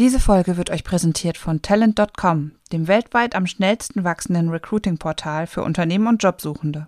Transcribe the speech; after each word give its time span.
Diese 0.00 0.18
Folge 0.18 0.56
wird 0.56 0.70
euch 0.70 0.82
präsentiert 0.82 1.36
von 1.36 1.60
Talent.com, 1.60 2.52
dem 2.72 2.88
weltweit 2.88 3.34
am 3.34 3.46
schnellsten 3.46 4.02
wachsenden 4.02 4.48
Recruiting-Portal 4.48 5.46
für 5.46 5.62
Unternehmen 5.62 6.06
und 6.06 6.22
Jobsuchende. 6.22 6.86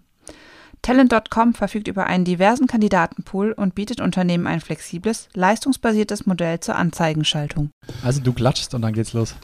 Talent.com 0.80 1.52
verfügt 1.52 1.88
über 1.88 2.06
einen 2.06 2.24
diversen 2.24 2.66
Kandidatenpool 2.66 3.52
und 3.52 3.74
bietet 3.74 4.00
Unternehmen 4.00 4.46
ein 4.46 4.62
flexibles, 4.62 5.28
leistungsbasiertes 5.34 6.24
Modell 6.24 6.60
zur 6.60 6.76
Anzeigenschaltung. 6.76 7.68
Also 8.02 8.22
du 8.22 8.32
klatschst 8.32 8.72
und 8.72 8.80
dann 8.80 8.94
geht's 8.94 9.12
los. 9.12 9.34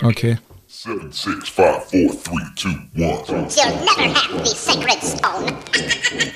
Okay. 0.00 0.38
Seven, 0.66 1.12
six, 1.12 1.50
five, 1.50 1.84
four, 1.90 2.08
three, 2.22 2.42
two, 2.56 2.70
one. 2.96 3.48
You'll 3.50 3.84
never 3.84 4.14
have 4.14 4.42
the 4.42 4.46
sacred 4.46 5.02
stone. 5.02 5.58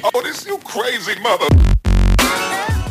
Oh, 0.03 0.21
this 0.21 0.45
you 0.47 0.59
crazy 0.59 1.19
mother. 1.23 1.49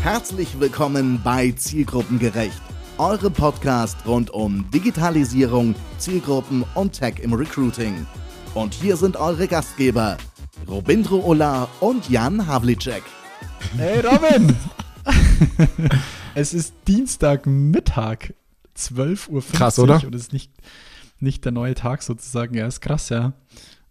Herzlich 0.01 0.59
willkommen 0.59 1.21
bei 1.23 1.51
Zielgruppengerecht, 1.51 2.61
eure 3.03 3.29
Podcast 3.29 3.97
rund 4.05 4.29
um 4.29 4.71
Digitalisierung, 4.71 5.75
Zielgruppen 5.97 6.63
und 6.73 6.93
Tech 6.93 7.15
im 7.21 7.33
Recruiting. 7.33 8.07
Und 8.53 8.73
hier 8.73 8.95
sind 8.95 9.17
eure 9.17 9.45
Gastgeber, 9.45 10.15
Robindro 10.69 11.19
Ola 11.19 11.67
und 11.81 12.09
Jan 12.09 12.47
Havlicek. 12.47 13.03
Hey 13.75 13.99
Robin! 13.99 14.55
es 16.35 16.53
ist 16.53 16.73
Dienstagmittag, 16.87 18.35
12.50 18.77 19.29
Uhr. 19.29 19.43
Krass, 19.51 19.79
oder? 19.79 20.01
Und 20.05 20.15
es 20.15 20.21
ist 20.21 20.33
nicht, 20.33 20.53
nicht 21.19 21.43
der 21.43 21.51
neue 21.51 21.75
Tag 21.75 22.03
sozusagen. 22.03 22.55
Ja, 22.55 22.67
ist 22.67 22.79
krass, 22.79 23.09
ja. 23.09 23.33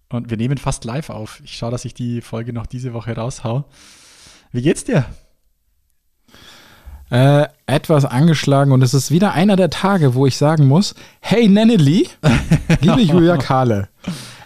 Und 0.08 0.30
wir 0.30 0.38
nehmen 0.38 0.56
fast 0.56 0.86
live 0.86 1.10
auf. 1.10 1.42
Ich 1.44 1.54
schaue, 1.54 1.70
dass 1.70 1.84
ich 1.84 1.92
die 1.92 2.22
Folge 2.22 2.54
noch 2.54 2.64
diese 2.64 2.94
Woche 2.94 3.14
raushau. 3.14 3.66
Wie 4.52 4.62
geht's 4.62 4.84
dir? 4.84 5.04
Äh, 7.12 7.48
etwas 7.66 8.06
angeschlagen 8.06 8.72
und 8.72 8.80
es 8.80 8.94
ist 8.94 9.10
wieder 9.10 9.34
einer 9.34 9.54
der 9.54 9.68
Tage, 9.68 10.14
wo 10.14 10.26
ich 10.26 10.38
sagen 10.38 10.66
muss, 10.66 10.94
hey 11.20 11.46
Nenneli, 11.46 12.08
liebe 12.80 13.02
Julia 13.02 13.36
Kahle, 13.36 13.90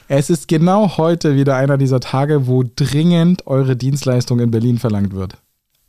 es 0.08 0.30
ist 0.30 0.48
genau 0.48 0.96
heute 0.96 1.36
wieder 1.36 1.54
einer 1.54 1.78
dieser 1.78 2.00
Tage, 2.00 2.48
wo 2.48 2.64
dringend 2.64 3.46
eure 3.46 3.76
Dienstleistung 3.76 4.40
in 4.40 4.50
Berlin 4.50 4.78
verlangt 4.78 5.12
wird. 5.12 5.38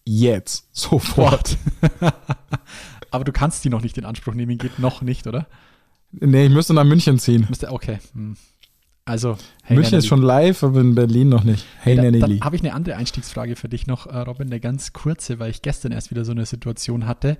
Jetzt, 0.06 0.67
sofort. 0.72 1.58
Aber 3.09 3.23
du 3.23 3.31
kannst 3.31 3.66
die 3.66 3.72
noch 3.72 3.81
nicht 3.81 3.97
in 3.97 4.06
Anspruch 4.06 4.36
nehmen, 4.36 4.59
geht 4.59 4.78
noch 4.78 5.02
nicht, 5.02 5.25
oder? 5.25 5.47
Nee, 6.12 6.45
ich 6.45 6.52
müsste 6.52 6.75
nach 6.75 6.84
München 6.84 7.17
ziehen. 7.17 7.47
Müsste, 7.50 7.72
okay. 7.72 7.97
hm. 8.14 8.38
Also, 9.08 9.38
München 9.69 9.75
Nenneli. 9.75 9.97
ist 10.00 10.08
schon 10.08 10.22
live, 10.22 10.63
aber 10.63 10.81
in 10.81 10.94
Berlin 10.94 11.30
noch 11.30 11.44
nicht. 11.45 11.66
Hey 11.80 11.95
Da, 11.95 12.02
Nenneli. 12.02 12.19
dann 12.39 12.41
habe 12.41 12.55
ich 12.58 12.61
eine 12.61 12.73
andere 12.73 12.97
Einstiegsfrage 12.97 13.55
für 13.55 13.69
dich 13.69 13.88
noch, 13.88 14.05
äh, 14.05 14.17
Robin, 14.19 14.47
eine 14.47 14.59
ganz 14.59 14.91
kurze, 14.91 15.39
weil 15.39 15.50
ich 15.50 15.61
gestern 15.61 15.94
erst 15.94 16.11
wieder 16.11 16.25
so 16.25 16.31
eine 16.33 16.45
Situation 16.45 17.08
hatte. 17.08 17.38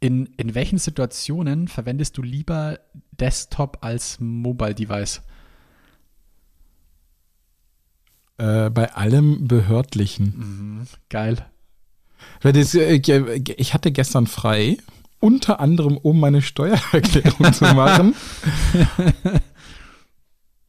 In, 0.00 0.26
in 0.36 0.54
welchen 0.56 0.78
Situationen 0.78 1.68
verwendest 1.68 2.18
du 2.18 2.22
lieber 2.22 2.80
Desktop 3.12 3.78
als 3.82 4.18
Mobile 4.20 4.74
Device? 4.74 5.22
Äh, 8.38 8.70
bei 8.70 8.92
allem 8.94 9.46
Behördlichen. 9.48 10.24
Mhm, 10.80 10.86
geil. 11.10 11.44
Das, 12.42 12.74
äh, 12.74 13.00
Ich 13.56 13.74
hatte 13.74 13.90
gestern 13.92 14.26
frei, 14.26 14.78
unter 15.20 15.60
anderem 15.60 15.96
um 15.96 16.20
meine 16.20 16.42
Steuererklärung 16.42 17.52
zu 17.52 17.64
machen. 17.74 18.14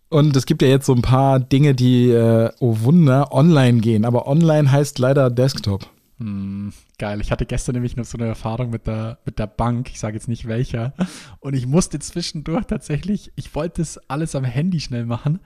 Und 0.09 0.35
es 0.35 0.45
gibt 0.45 0.61
ja 0.61 0.67
jetzt 0.67 0.88
so 0.88 0.93
ein 0.93 1.03
paar 1.03 1.39
Dinge, 1.39 1.75
die, 1.75 2.09
äh, 2.09 2.52
oh 2.59 2.77
Wunder, 2.81 3.31
online 3.31 3.79
gehen. 3.79 4.05
Aber 4.05 4.27
online 4.27 4.71
heißt 4.71 4.97
leider 4.97 5.29
Desktop. 5.29 5.88
Hm, 6.17 6.73
geil. 6.97 7.21
Ich 7.21 7.31
hatte 7.31 7.45
gestern 7.45 7.75
nämlich 7.75 7.95
noch 7.95 8.05
so 8.05 8.17
eine 8.17 8.27
Erfahrung 8.27 8.71
mit 8.71 8.88
der, 8.88 9.19
mit 9.25 9.39
der 9.39 9.47
Bank. 9.47 9.89
Ich 9.91 9.99
sage 9.99 10.16
jetzt 10.16 10.27
nicht 10.27 10.47
welcher. 10.47 10.93
Und 11.39 11.53
ich 11.53 11.67
musste 11.67 11.99
zwischendurch 11.99 12.66
tatsächlich, 12.66 13.31
ich 13.35 13.53
wollte 13.55 13.81
das 13.81 13.97
alles 14.09 14.35
am 14.35 14.43
Handy 14.43 14.79
schnell 14.79 15.05
machen, 15.05 15.39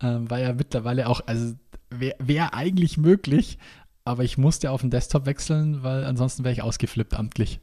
ähm, 0.00 0.30
war 0.30 0.38
ja 0.38 0.52
mittlerweile 0.52 1.08
auch, 1.08 1.22
also 1.26 1.54
wäre 1.90 2.14
wär 2.20 2.54
eigentlich 2.54 2.98
möglich, 2.98 3.58
aber 4.04 4.22
ich 4.22 4.38
musste 4.38 4.70
auf 4.70 4.82
den 4.82 4.90
Desktop 4.90 5.26
wechseln, 5.26 5.82
weil 5.82 6.04
ansonsten 6.04 6.44
wäre 6.44 6.52
ich 6.52 6.62
ausgeflippt 6.62 7.14
amtlich. 7.14 7.60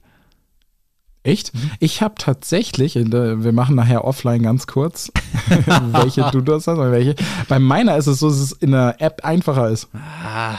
Echt? 1.27 1.51
Ich 1.79 2.01
habe 2.01 2.15
tatsächlich, 2.17 2.95
wir 2.95 3.51
machen 3.51 3.75
nachher 3.75 4.05
offline 4.05 4.43
ganz 4.43 4.65
kurz, 4.65 5.11
welche 5.91 6.29
du 6.31 6.39
das 6.39 6.67
hast 6.67 6.77
und 6.77 6.91
welche. 6.93 7.15
Bei 7.49 7.59
meiner 7.59 7.97
ist 7.97 8.07
es 8.07 8.19
so, 8.19 8.29
dass 8.29 8.37
es 8.37 8.53
in 8.53 8.71
der 8.71 8.95
App 9.01 9.25
einfacher 9.25 9.69
ist. 9.69 9.89
Ah, 9.93 10.57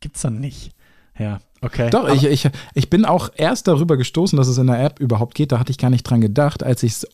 gibt's 0.00 0.20
doch 0.20 0.28
nicht. 0.28 0.72
Ja, 1.18 1.40
okay. 1.62 1.88
Doch, 1.88 2.04
aber, 2.04 2.12
ich, 2.12 2.24
ich, 2.24 2.50
ich 2.74 2.90
bin 2.90 3.06
auch 3.06 3.30
erst 3.34 3.66
darüber 3.66 3.96
gestoßen, 3.96 4.36
dass 4.36 4.48
es 4.48 4.58
in 4.58 4.66
der 4.66 4.84
App 4.84 5.00
überhaupt 5.00 5.34
geht. 5.34 5.52
Da 5.52 5.58
hatte 5.58 5.70
ich 5.70 5.78
gar 5.78 5.88
nicht 5.88 6.02
dran 6.02 6.20
gedacht, 6.20 6.62
als 6.62 6.82
ich 6.82 6.92
es 6.92 7.06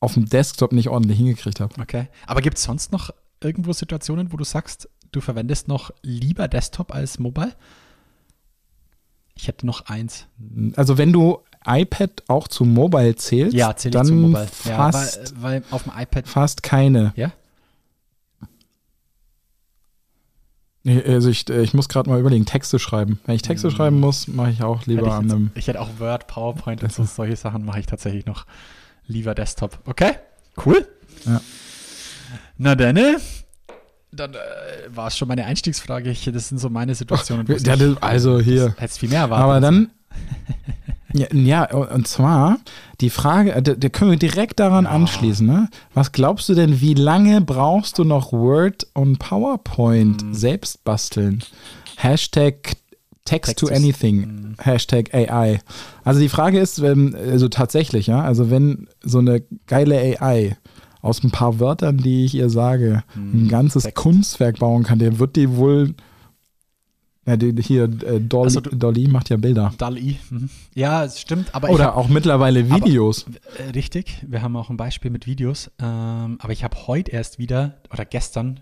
auf 0.00 0.14
dem 0.14 0.24
Desktop 0.24 0.72
nicht 0.72 0.88
ordentlich 0.88 1.18
hingekriegt 1.18 1.60
habe. 1.60 1.74
Okay. 1.78 2.08
Aber 2.26 2.40
gibt 2.40 2.56
es 2.56 2.64
sonst 2.64 2.92
noch 2.92 3.10
irgendwo 3.42 3.74
Situationen, 3.74 4.32
wo 4.32 4.38
du 4.38 4.44
sagst, 4.44 4.88
du 5.12 5.20
verwendest 5.20 5.68
noch 5.68 5.90
lieber 6.00 6.48
Desktop 6.48 6.94
als 6.94 7.18
Mobile? 7.18 7.52
Ich 9.34 9.48
hätte 9.48 9.66
noch 9.66 9.84
eins. 9.86 10.26
Also 10.76 10.96
wenn 10.96 11.12
du 11.12 11.40
iPad 11.66 12.22
auch 12.28 12.48
zu 12.48 12.64
Mobile 12.64 13.14
zählst, 13.16 13.54
Ja, 13.54 13.74
zähle 13.76 13.90
ich 13.90 13.94
dann 13.94 14.06
zu 14.06 14.14
Mobile. 14.14 14.48
Ja, 14.64 14.76
fast, 14.90 15.34
weil, 15.42 15.62
weil 15.62 15.62
auf 15.70 15.82
dem 15.84 15.92
iPad. 15.96 16.26
fast 16.28 16.62
keine. 16.62 17.12
Ja? 17.16 17.32
Also 21.06 21.28
ich, 21.28 21.48
ich 21.50 21.74
muss 21.74 21.88
gerade 21.88 22.08
mal 22.08 22.18
überlegen, 22.18 22.46
Texte 22.46 22.78
schreiben. 22.78 23.20
Wenn 23.26 23.34
ich 23.34 23.42
Texte 23.42 23.70
schreiben 23.70 24.00
muss, 24.00 24.26
mache 24.26 24.50
ich 24.50 24.62
auch 24.62 24.86
lieber 24.86 25.06
ich, 25.08 25.12
an 25.12 25.24
jetzt, 25.24 25.34
einem. 25.34 25.50
ich 25.54 25.66
hätte 25.68 25.80
auch 25.80 25.90
Word, 25.98 26.26
PowerPoint 26.28 26.82
und 26.82 26.90
so, 26.92 27.04
solche 27.04 27.36
Sachen 27.36 27.64
mache 27.64 27.80
ich 27.80 27.86
tatsächlich 27.86 28.24
noch 28.24 28.46
lieber 29.06 29.34
Desktop. 29.34 29.78
Okay, 29.84 30.12
cool. 30.64 30.86
Ja. 31.26 31.40
Na 32.56 32.74
dann, 32.74 32.96
äh, 32.96 33.16
dann 34.12 34.32
äh, 34.32 34.38
war 34.88 35.08
es 35.08 35.18
schon 35.18 35.28
meine 35.28 35.44
Einstiegsfrage. 35.44 36.10
Ich, 36.10 36.24
das 36.24 36.48
sind 36.48 36.58
so 36.58 36.70
meine 36.70 36.94
Situationen. 36.94 37.46
Ja, 37.46 37.76
das- 37.76 38.02
also 38.02 38.40
hier. 38.40 38.74
Hättest 38.78 39.00
viel 39.00 39.10
mehr 39.10 39.20
erwartet. 39.20 39.44
Aber 39.44 39.60
dann. 39.60 39.90
Ja, 41.14 41.26
ja, 41.32 41.74
und 41.74 42.06
zwar 42.06 42.58
die 43.00 43.10
Frage, 43.10 43.54
äh, 43.54 43.62
da, 43.62 43.88
können 43.88 44.10
wir 44.10 44.18
direkt 44.18 44.60
daran 44.60 44.86
anschließen. 44.86 45.46
Ne? 45.46 45.68
Was 45.94 46.12
glaubst 46.12 46.48
du 46.48 46.54
denn, 46.54 46.80
wie 46.80 46.94
lange 46.94 47.40
brauchst 47.40 47.98
du 47.98 48.04
noch 48.04 48.32
Word 48.32 48.86
und 48.92 49.18
PowerPoint 49.18 50.20
Hm. 50.22 50.34
selbst 50.34 50.84
basteln? 50.84 51.42
Hashtag 51.96 52.76
Text 53.24 53.58
to 53.58 53.66
Text 53.66 53.82
anything. 53.82 54.54
Hashtag 54.58 55.14
AI. 55.14 55.60
Also 56.02 56.20
die 56.20 56.30
Frage 56.30 56.58
ist, 56.58 56.80
wenn, 56.80 57.14
also 57.14 57.48
tatsächlich, 57.48 58.06
ja, 58.06 58.22
also 58.22 58.50
wenn 58.50 58.88
so 59.02 59.18
eine 59.18 59.42
geile 59.66 59.98
AI 60.20 60.56
aus 61.02 61.22
ein 61.22 61.30
paar 61.30 61.60
Wörtern, 61.60 61.98
die 61.98 62.24
ich 62.24 62.34
ihr 62.34 62.48
sage, 62.50 63.04
ein 63.14 63.48
ganzes 63.48 63.82
Text. 63.84 63.96
Kunstwerk 63.96 64.58
bauen 64.58 64.82
kann, 64.82 64.98
der 64.98 65.18
wird 65.18 65.36
die 65.36 65.56
wohl. 65.56 65.94
Ja, 67.28 67.36
die, 67.36 67.54
hier, 67.62 67.84
äh, 67.84 68.20
Dolly, 68.20 68.46
Ach 68.46 68.50
so, 68.50 68.60
du- 68.60 68.74
Dolly 68.74 69.06
macht 69.06 69.28
ja 69.28 69.36
Bilder. 69.36 69.74
DALL-E. 69.76 70.16
Mhm. 70.30 70.48
Ja, 70.74 71.04
es 71.04 71.20
stimmt. 71.20 71.54
Aber 71.54 71.68
Oder 71.68 71.86
hab, 71.88 71.96
auch 71.96 72.08
mittlerweile 72.08 72.70
Videos. 72.70 73.26
Äh, 73.58 73.70
Richtig, 73.74 74.24
wir 74.26 74.40
haben 74.40 74.56
auch 74.56 74.70
ein 74.70 74.78
Beispiel 74.78 75.10
mit 75.10 75.26
Videos. 75.26 75.70
Ähm, 75.78 76.38
aber 76.40 76.52
ich 76.52 76.64
habe 76.64 76.76
heute 76.86 77.10
erst 77.10 77.38
wieder, 77.38 77.74
oder 77.92 78.06
gestern, 78.06 78.60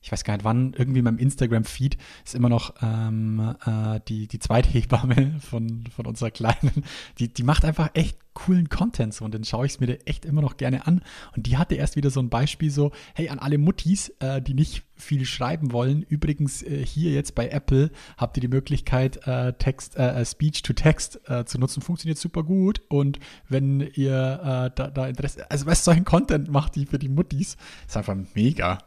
ich 0.00 0.10
weiß 0.10 0.24
gar 0.24 0.34
nicht 0.34 0.44
wann, 0.44 0.74
irgendwie 0.76 0.98
in 0.98 1.04
meinem 1.04 1.18
Instagram-Feed 1.18 1.96
ist 2.24 2.34
immer 2.34 2.48
noch 2.48 2.74
ähm, 2.82 3.54
äh, 3.64 4.00
die, 4.08 4.26
die 4.26 4.38
Zweithebamme 4.40 5.36
von, 5.40 5.84
von 5.94 6.06
unserer 6.06 6.30
Kleinen. 6.32 6.84
Die, 7.20 7.32
die 7.32 7.42
macht 7.44 7.64
einfach 7.64 7.90
echt 7.94 8.18
coolen 8.38 8.68
Content 8.68 9.12
so 9.12 9.24
und 9.24 9.34
den 9.34 9.42
schaue 9.42 9.66
ich 9.66 9.72
es 9.72 9.80
mir 9.80 9.98
echt 10.06 10.24
immer 10.24 10.40
noch 10.40 10.56
gerne 10.56 10.86
an. 10.86 11.02
Und 11.36 11.46
die 11.46 11.56
hatte 11.56 11.74
erst 11.74 11.96
wieder 11.96 12.10
so 12.10 12.20
ein 12.20 12.30
Beispiel 12.30 12.70
so, 12.70 12.92
hey, 13.14 13.28
an 13.28 13.40
alle 13.40 13.58
Muttis, 13.58 14.10
äh, 14.20 14.40
die 14.40 14.54
nicht 14.54 14.84
viel 14.94 15.24
schreiben 15.24 15.72
wollen, 15.72 16.02
übrigens 16.02 16.62
äh, 16.62 16.84
hier 16.84 17.12
jetzt 17.12 17.34
bei 17.34 17.48
Apple 17.48 17.90
habt 18.16 18.36
ihr 18.36 18.40
die 18.40 18.48
Möglichkeit, 18.48 19.26
äh, 19.26 19.52
Text, 19.54 19.96
äh, 19.96 20.24
Speech 20.24 20.62
to 20.62 20.72
Text 20.72 21.20
äh, 21.28 21.44
zu 21.44 21.58
nutzen. 21.58 21.82
Funktioniert 21.82 22.18
super 22.18 22.44
gut. 22.44 22.80
Und 22.88 23.18
wenn 23.48 23.80
ihr 23.80 24.12
äh, 24.12 24.70
da, 24.74 24.88
da 24.88 25.08
Interesse, 25.08 25.50
also 25.50 25.64
du, 25.64 25.74
solchen 25.74 26.04
Content 26.04 26.48
macht 26.50 26.76
die 26.76 26.86
für 26.86 26.98
die 26.98 27.08
Muttis, 27.08 27.56
ist 27.86 27.96
einfach 27.96 28.16
mega. 28.34 28.78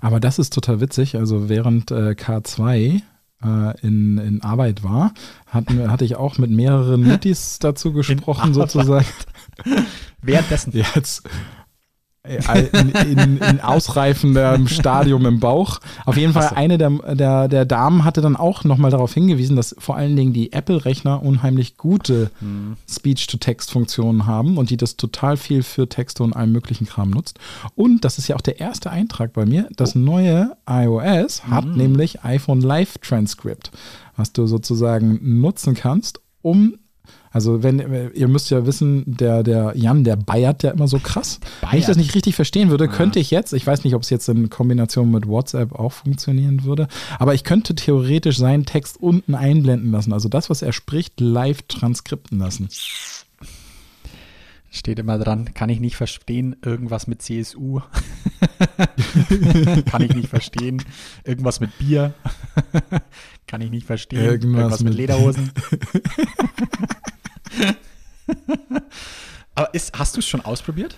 Aber 0.00 0.20
das 0.20 0.38
ist 0.38 0.52
total 0.52 0.80
witzig. 0.80 1.16
Also 1.16 1.48
während 1.48 1.90
äh, 1.90 2.10
K2 2.10 2.76
äh, 2.76 3.00
in, 3.42 4.18
in 4.18 4.42
Arbeit 4.42 4.84
war, 4.84 5.12
hatten, 5.46 5.90
hatte 5.90 6.04
ich 6.04 6.16
auch 6.16 6.38
mit 6.38 6.50
mehreren 6.50 7.02
Muttis 7.02 7.58
dazu 7.58 7.92
gesprochen, 7.92 8.52
sozusagen. 8.54 9.06
Währenddessen. 10.22 10.72
Jetzt 10.72 11.24
äh, 11.26 11.30
in, 12.22 12.90
in, 12.90 13.36
in 13.38 13.60
ausreifendem 13.60 14.68
Stadium 14.68 15.24
im 15.24 15.40
Bauch. 15.40 15.80
Auf 16.04 16.18
jeden 16.18 16.34
Fall 16.34 16.52
eine 16.54 16.76
der, 16.76 16.90
der, 17.14 17.48
der 17.48 17.64
Damen 17.64 18.04
hatte 18.04 18.20
dann 18.20 18.36
auch 18.36 18.62
nochmal 18.64 18.90
darauf 18.90 19.14
hingewiesen, 19.14 19.56
dass 19.56 19.74
vor 19.78 19.96
allen 19.96 20.16
Dingen 20.16 20.34
die 20.34 20.52
Apple-Rechner 20.52 21.22
unheimlich 21.22 21.76
gute 21.76 22.30
Hm. 22.40 22.76
Speech-to-Text-Funktionen 22.88 24.26
haben 24.26 24.58
und 24.58 24.70
die 24.70 24.76
das 24.76 24.96
total 24.96 25.36
viel 25.36 25.62
für 25.62 25.88
Texte 25.88 26.22
und 26.22 26.34
allem 26.34 26.52
möglichen 26.52 26.86
Kram 26.86 27.10
nutzt. 27.10 27.38
Und 27.74 28.04
das 28.04 28.18
ist 28.18 28.28
ja 28.28 28.36
auch 28.36 28.40
der 28.42 28.60
erste 28.60 28.90
Eintrag 28.90 29.32
bei 29.32 29.46
mir. 29.46 29.68
Das 29.76 29.94
neue 29.94 30.56
iOS 30.68 31.44
hat 31.44 31.64
nämlich 31.64 32.22
iPhone 32.22 32.60
Live 32.60 32.98
Transcript, 32.98 33.70
was 34.16 34.32
du 34.32 34.46
sozusagen 34.46 35.18
nutzen 35.40 35.74
kannst, 35.74 36.20
um 36.42 36.74
Also 37.32 37.62
wenn, 37.62 38.10
ihr 38.12 38.26
müsst 38.26 38.50
ja 38.50 38.66
wissen, 38.66 39.04
der, 39.06 39.44
der 39.44 39.72
Jan, 39.76 40.02
der 40.02 40.16
bayert 40.16 40.64
ja 40.64 40.72
immer 40.72 40.88
so 40.88 40.98
krass. 40.98 41.38
Wenn 41.60 41.78
ich 41.78 41.86
das 41.86 41.96
bayert. 41.96 41.98
nicht 41.98 42.14
richtig 42.16 42.34
verstehen 42.34 42.70
würde, 42.70 42.88
könnte 42.88 43.20
ich 43.20 43.30
jetzt, 43.30 43.52
ich 43.52 43.64
weiß 43.64 43.84
nicht, 43.84 43.94
ob 43.94 44.02
es 44.02 44.10
jetzt 44.10 44.28
in 44.28 44.50
Kombination 44.50 45.10
mit 45.12 45.28
WhatsApp 45.28 45.72
auch 45.72 45.92
funktionieren 45.92 46.64
würde, 46.64 46.88
aber 47.20 47.34
ich 47.34 47.44
könnte 47.44 47.76
theoretisch 47.76 48.36
seinen 48.36 48.66
Text 48.66 49.00
unten 49.00 49.36
einblenden 49.36 49.92
lassen. 49.92 50.12
Also 50.12 50.28
das, 50.28 50.50
was 50.50 50.62
er 50.62 50.72
spricht, 50.72 51.20
live 51.20 51.62
transkripten 51.62 52.38
lassen. 52.40 52.68
Steht 54.72 54.98
immer 55.00 55.18
dran, 55.18 55.52
kann 55.52 55.68
ich 55.68 55.80
nicht 55.80 55.96
verstehen, 55.96 56.54
irgendwas 56.64 57.06
mit 57.08 57.22
CSU. 57.22 57.80
kann 59.90 60.02
ich 60.02 60.14
nicht 60.14 60.28
verstehen. 60.28 60.82
Irgendwas 61.24 61.58
mit 61.60 61.76
Bier. 61.78 62.14
kann 63.48 63.60
ich 63.62 63.70
nicht 63.70 63.86
verstehen. 63.86 64.24
Irgendwas 64.24 64.80
mit, 64.80 64.90
mit- 64.90 64.98
Lederhosen. 64.98 65.50
Aber 69.54 69.74
ist, 69.74 69.98
hast 69.98 70.16
du 70.16 70.20
es 70.20 70.26
schon 70.28 70.40
ausprobiert? 70.40 70.96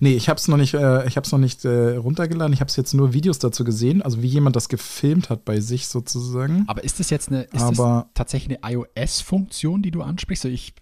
Nee, 0.00 0.14
ich 0.16 0.28
habe 0.28 0.38
es 0.38 0.48
noch 0.48 0.56
nicht, 0.56 0.74
äh, 0.74 1.06
ich 1.06 1.16
hab's 1.16 1.30
noch 1.30 1.38
nicht 1.38 1.64
äh, 1.64 1.94
runtergeladen. 1.96 2.52
Ich 2.52 2.60
habe 2.60 2.72
jetzt 2.76 2.92
nur 2.92 3.12
Videos 3.12 3.38
dazu 3.38 3.62
gesehen, 3.62 4.02
also 4.02 4.20
wie 4.20 4.26
jemand 4.26 4.56
das 4.56 4.68
gefilmt 4.68 5.30
hat 5.30 5.44
bei 5.44 5.60
sich 5.60 5.86
sozusagen. 5.86 6.64
Aber 6.66 6.82
ist 6.82 6.98
das 6.98 7.10
jetzt 7.10 7.28
eine, 7.28 7.42
ist 7.44 7.62
Aber- 7.62 8.06
das 8.06 8.14
tatsächlich 8.14 8.58
eine 8.62 8.74
iOS-Funktion, 8.74 9.82
die 9.82 9.92
du 9.92 10.02
ansprichst? 10.02 10.44
Ich, 10.46 10.74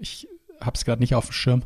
ich 0.00 0.26
habe 0.60 0.74
es 0.74 0.84
gerade 0.86 1.00
nicht 1.02 1.14
auf 1.14 1.26
dem 1.26 1.32
Schirm. 1.32 1.62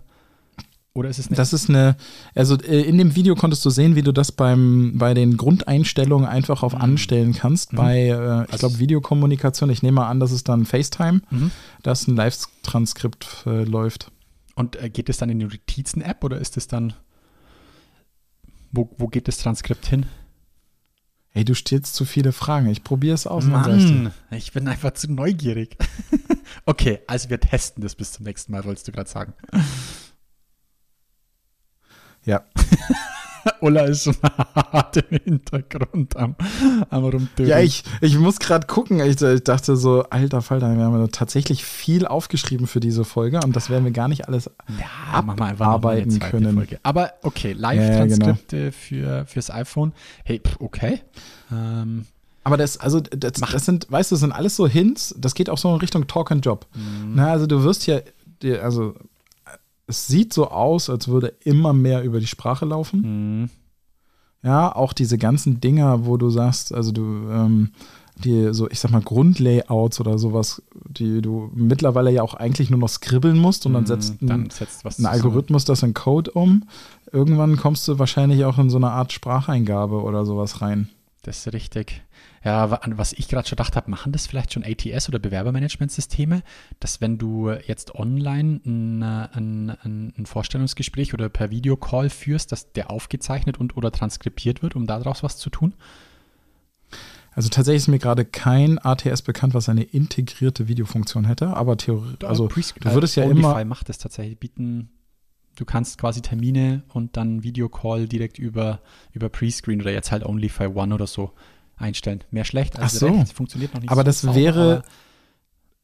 Oder 0.92 1.08
ist 1.08 1.18
es 1.20 1.28
eine 1.28 1.36
Das 1.36 1.52
ist 1.52 1.68
eine, 1.68 1.96
also 2.34 2.56
äh, 2.56 2.80
in 2.82 2.98
dem 2.98 3.14
Video 3.14 3.36
konntest 3.36 3.64
du 3.64 3.70
sehen, 3.70 3.94
wie 3.94 4.02
du 4.02 4.10
das 4.12 4.32
beim, 4.32 4.94
bei 4.98 5.14
den 5.14 5.36
Grundeinstellungen 5.36 6.28
einfach 6.28 6.64
auf 6.64 6.74
Anstellen 6.74 7.32
kannst. 7.32 7.76
Bei, 7.76 7.96
äh, 7.98 8.10
ich 8.10 8.16
Mhm. 8.18 8.46
Also- 8.50 8.56
glaube, 8.68 8.78
Videokommunikation. 8.80 9.70
Ich 9.70 9.82
nehme 9.84 9.96
mal 9.96 10.08
an, 10.08 10.18
dass 10.18 10.32
es 10.32 10.42
dann 10.42 10.66
FaceTime, 10.66 11.22
Mhm. 11.30 11.50
dass 11.84 12.08
ein 12.08 12.16
Live-Transkript 12.16 13.44
äh, 13.46 13.62
läuft. 13.64 14.10
Und 14.56 14.76
äh, 14.82 14.90
geht 14.90 15.08
es 15.08 15.18
dann 15.18 15.30
in 15.30 15.38
die 15.38 15.44
Notizen-App 15.46 16.24
oder 16.24 16.38
ist 16.38 16.56
es 16.56 16.66
dann, 16.66 16.92
wo, 18.72 18.90
wo 18.98 19.06
geht 19.06 19.28
das 19.28 19.38
Transkript 19.38 19.86
hin? 19.86 20.06
Hey, 21.32 21.44
du 21.44 21.54
stellst 21.54 21.94
zu 21.94 22.04
viele 22.04 22.32
Fragen. 22.32 22.68
Ich 22.68 22.82
probiere 22.82 23.14
es 23.14 23.28
aus. 23.28 23.44
Mann, 23.44 24.12
ich 24.32 24.52
bin 24.52 24.66
einfach 24.66 24.92
zu 24.94 25.10
neugierig. 25.12 25.76
okay, 26.66 26.98
also 27.06 27.30
wir 27.30 27.38
testen 27.38 27.80
das 27.84 27.94
bis 27.94 28.12
zum 28.12 28.24
nächsten 28.24 28.50
Mal, 28.50 28.64
wolltest 28.64 28.88
du 28.88 28.92
gerade 28.92 29.08
sagen. 29.08 29.34
Ja. 32.24 32.42
Ulla 33.60 33.82
ist 33.84 34.04
schon 34.04 34.16
hart 34.22 34.96
im 34.98 35.18
Hintergrund 35.24 36.16
am, 36.16 36.34
am 36.90 37.04
rumdödeln. 37.04 37.48
Ja, 37.48 37.58
ich, 37.60 37.84
ich 38.00 38.18
muss 38.18 38.38
gerade 38.38 38.66
gucken. 38.66 39.00
Ich, 39.00 39.20
ich 39.20 39.44
dachte 39.44 39.76
so, 39.76 40.04
alter 40.04 40.42
Falter, 40.42 40.76
wir 40.76 40.84
haben 40.84 41.10
tatsächlich 41.10 41.64
viel 41.64 42.06
aufgeschrieben 42.06 42.66
für 42.66 42.80
diese 42.80 43.04
Folge 43.04 43.40
und 43.42 43.56
das 43.56 43.70
werden 43.70 43.84
wir 43.84 43.92
gar 43.92 44.08
nicht 44.08 44.28
alles. 44.28 44.50
ja, 44.78 45.12
abarbeiten 45.12 46.18
können. 46.18 46.54
Folge. 46.54 46.78
Aber 46.82 47.12
okay, 47.22 47.56
Ja, 47.58 47.72
ja, 47.72 48.04
genau. 48.04 48.26
Live-Transkripte 48.26 48.72
für, 48.72 49.24
fürs 49.26 49.50
iPhone. 49.50 49.92
Hey, 50.24 50.40
okay. 50.58 51.00
Ähm, 51.50 52.06
Aber 52.44 52.56
das, 52.56 52.76
also, 52.76 53.00
das, 53.00 53.32
das 53.32 53.64
sind, 53.64 53.90
weißt 53.90 54.10
du, 54.10 54.14
das 54.14 54.20
sind 54.20 54.32
alles 54.32 54.56
so 54.56 54.66
Hints, 54.66 55.14
das 55.18 55.34
geht 55.34 55.48
auch 55.50 55.58
so 55.58 55.70
in 55.72 55.80
Richtung 55.80 56.06
Talk 56.06 56.30
and 56.30 56.44
Job. 56.44 56.66
Mhm. 56.74 57.14
Na, 57.14 57.32
also 57.32 57.46
du 57.46 57.62
wirst 57.64 57.86
ja, 57.86 58.00
also 58.62 58.94
es 59.90 60.06
sieht 60.06 60.32
so 60.32 60.48
aus, 60.50 60.88
als 60.88 61.08
würde 61.08 61.34
immer 61.44 61.72
mehr 61.72 62.02
über 62.02 62.18
die 62.20 62.26
Sprache 62.26 62.64
laufen. 62.64 63.42
mh, 63.42 63.48
Ja, 64.42 64.74
auch 64.74 64.94
diese 64.94 65.18
ganzen 65.18 65.60
Dinger, 65.60 66.06
wo 66.06 66.16
du 66.16 66.30
sagst, 66.30 66.72
also 66.72 66.92
du, 66.92 67.02
ähm, 67.30 67.70
die 68.24 68.52
so, 68.52 68.68
ich 68.70 68.80
sag 68.80 68.90
mal, 68.90 69.02
Grundlayouts 69.02 70.00
oder 70.00 70.18
sowas, 70.18 70.62
die 70.88 71.20
du 71.22 71.50
mittlerweile 71.54 72.10
ja 72.10 72.22
auch 72.22 72.34
eigentlich 72.34 72.70
nur 72.70 72.78
noch 72.80 72.88
skribbeln 72.88 73.38
musst 73.38 73.66
und 73.66 73.74
dann 73.74 73.82
mh, 73.82 73.88
setzt 73.88 74.22
ein, 74.22 74.26
dann 74.26 74.50
setzt 74.50 74.84
ein. 74.98 75.06
Algorithmus 75.06 75.64
das 75.66 75.82
in 75.82 75.92
Code 75.94 76.30
um. 76.32 76.64
Irgendwann 77.12 77.56
kommst 77.56 77.86
du 77.88 77.98
wahrscheinlich 77.98 78.44
auch 78.44 78.58
in 78.58 78.70
so 78.70 78.76
eine 78.78 78.90
Art 78.90 79.12
Spracheingabe 79.12 80.02
oder 80.02 80.24
sowas 80.24 80.60
rein. 80.62 80.88
Das 81.22 81.46
ist 81.46 81.52
richtig. 81.52 82.02
Ja, 82.42 82.64
an 82.64 82.96
was 82.96 83.12
ich 83.12 83.28
gerade 83.28 83.46
schon 83.46 83.56
gedacht 83.56 83.76
habe, 83.76 83.90
machen 83.90 84.12
das 84.12 84.26
vielleicht 84.26 84.54
schon 84.54 84.64
ATS 84.64 85.10
oder 85.10 85.18
Bewerbermanagementsysteme, 85.18 86.42
dass 86.78 87.02
wenn 87.02 87.18
du 87.18 87.50
jetzt 87.50 87.94
online 87.94 88.60
ein, 88.64 89.02
äh, 89.02 89.28
ein, 89.34 90.12
ein, 90.16 90.24
Vorstellungsgespräch 90.24 91.12
oder 91.12 91.28
per 91.28 91.50
Videocall 91.50 92.08
führst, 92.08 92.50
dass 92.50 92.72
der 92.72 92.90
aufgezeichnet 92.90 93.60
und 93.60 93.76
oder 93.76 93.92
transkribiert 93.92 94.62
wird, 94.62 94.74
um 94.74 94.86
daraus 94.86 95.22
was 95.22 95.36
zu 95.36 95.50
tun? 95.50 95.74
Also 97.32 97.50
tatsächlich 97.50 97.82
ist 97.82 97.88
mir 97.88 97.98
gerade 97.98 98.24
kein 98.24 98.78
ATS 98.78 99.20
bekannt, 99.20 99.52
was 99.52 99.68
eine 99.68 99.82
integrierte 99.82 100.66
Videofunktion 100.66 101.26
hätte, 101.26 101.48
aber 101.48 101.76
theoretisch, 101.76 102.26
also 102.26 102.48
du 102.48 102.92
würdest 102.92 103.16
ja 103.16 103.24
Onlyfy 103.24 103.38
immer, 103.38 103.64
macht 103.66 103.90
das 103.90 103.98
tatsächlich, 103.98 104.38
bieten, 104.38 104.90
du 105.56 105.66
kannst 105.66 105.98
quasi 105.98 106.22
Termine 106.22 106.84
und 106.88 107.18
dann 107.18 107.42
Videocall 107.42 108.08
direkt 108.08 108.38
über, 108.38 108.80
über 109.12 109.28
Prescreen 109.28 109.80
oder 109.80 109.92
jetzt 109.92 110.10
halt 110.10 110.24
Onlyfy 110.24 110.68
One 110.68 110.94
oder 110.94 111.06
so 111.06 111.32
einstellen. 111.80 112.22
Mehr 112.30 112.44
schlecht 112.44 112.78
als 112.78 112.94
Ach 112.96 112.98
so. 113.00 113.06
recht, 113.08 113.32
funktioniert 113.32 113.74
noch 113.74 113.80
nicht 113.80 113.90
aber 113.90 114.02
so 114.02 114.04
das 114.06 114.20
sauber, 114.20 114.34
wäre 114.36 114.72
aber- 114.78 114.82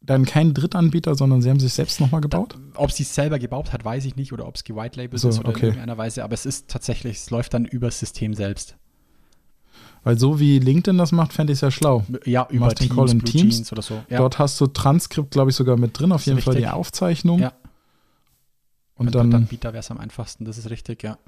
dann 0.03 0.25
kein 0.25 0.55
Drittanbieter, 0.55 1.15
sondern 1.17 1.43
sie 1.43 1.51
haben 1.51 1.59
sich 1.59 1.73
selbst 1.73 2.01
nochmal 2.01 2.21
gebaut? 2.21 2.57
Ob 2.75 2.93
sie 2.93 3.03
es 3.03 3.15
selber 3.15 3.39
gebaut 3.41 3.73
hat, 3.73 3.85
weiß 3.85 4.05
ich 4.05 4.15
nicht, 4.15 4.33
oder 4.33 4.47
ob 4.47 4.55
es 4.55 4.63
gewhite 4.63 5.01
labeled 5.01 5.21
So, 5.21 5.29
ist 5.31 5.41
oder 5.41 5.49
okay. 5.49 5.61
in 5.61 5.65
irgendeiner 5.67 5.99
Weise, 5.99 6.23
aber 6.23 6.35
es 6.35 6.47
ist 6.47 6.69
tatsächlich, 6.69 7.17
es 7.17 7.31
läuft 7.31 7.55
dann 7.55 7.65
über 7.65 7.89
das 7.89 7.99
System 7.99 8.35
selbst. 8.35 8.77
Weil 10.05 10.17
so 10.19 10.39
wie 10.39 10.61
LinkedIn 10.61 10.97
das 10.99 11.11
macht, 11.11 11.33
fände 11.33 11.53
ich 11.53 11.57
es 11.57 11.61
ja 11.63 11.73
schlau. 11.73 12.05
Ja, 12.25 12.47
über 12.51 12.73
Teams, 12.73 12.95
Call 12.95 13.11
in 13.11 13.19
Blue 13.19 13.33
Teams. 13.33 13.57
Jeans 13.57 13.73
oder 13.73 13.83
so. 13.83 14.05
Ja, 14.09 14.19
Dort 14.19 14.39
hast 14.39 14.61
du 14.61 14.69
Transkript, 14.69 15.33
glaube 15.33 15.51
ich, 15.51 15.57
sogar 15.57 15.77
mit 15.77 15.99
drin, 15.99 16.13
auf 16.13 16.25
jeden 16.27 16.41
Fall 16.41 16.55
die 16.55 16.61
richtig. 16.61 16.75
Aufzeichnung. 16.75 17.41
Ja. 17.41 17.53
Und 18.95 19.07
mit 19.07 19.15
dann, 19.17 19.31
Drittanbieter 19.31 19.73
wäre 19.73 19.81
es 19.81 19.91
am 19.91 19.99
einfachsten, 19.99 20.45
das 20.45 20.59
ist 20.59 20.71
richtig, 20.71 21.03
ja. 21.03 21.19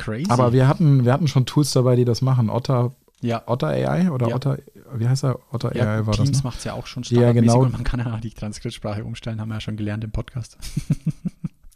Crazy. 0.00 0.30
aber 0.30 0.52
wir 0.52 0.66
hatten, 0.66 1.04
wir 1.04 1.12
hatten 1.12 1.28
schon 1.28 1.46
Tools 1.46 1.72
dabei, 1.72 1.94
die 1.96 2.04
das 2.04 2.22
machen. 2.22 2.48
Otter, 2.50 2.92
ja, 3.20 3.42
Otter 3.46 3.68
AI 3.68 4.10
oder 4.10 4.28
Ja. 4.28 4.36
Otter, 4.36 4.58
wie 4.94 5.06
heißt 5.08 5.24
er? 5.24 5.38
Otter 5.52 5.76
ja 5.76 5.84
AI 5.96 6.06
war 6.06 6.14
Teams 6.14 6.30
das. 6.30 6.38
Ne? 6.38 6.44
macht 6.44 6.58
es 6.58 6.64
ja 6.64 6.72
auch 6.72 6.86
schon 6.86 7.02
Ja, 7.04 7.08
standardmäßig 7.08 7.46
genau. 7.48 7.60
und 7.64 7.72
man 7.72 7.84
kann 7.84 8.00
ja 8.00 8.16
die 8.18 8.30
Transkriptsprache 8.30 9.04
umstellen, 9.04 9.40
haben 9.40 9.48
wir 9.48 9.56
ja 9.56 9.60
schon 9.60 9.76
gelernt 9.76 10.02
im 10.04 10.10
Podcast. 10.10 10.56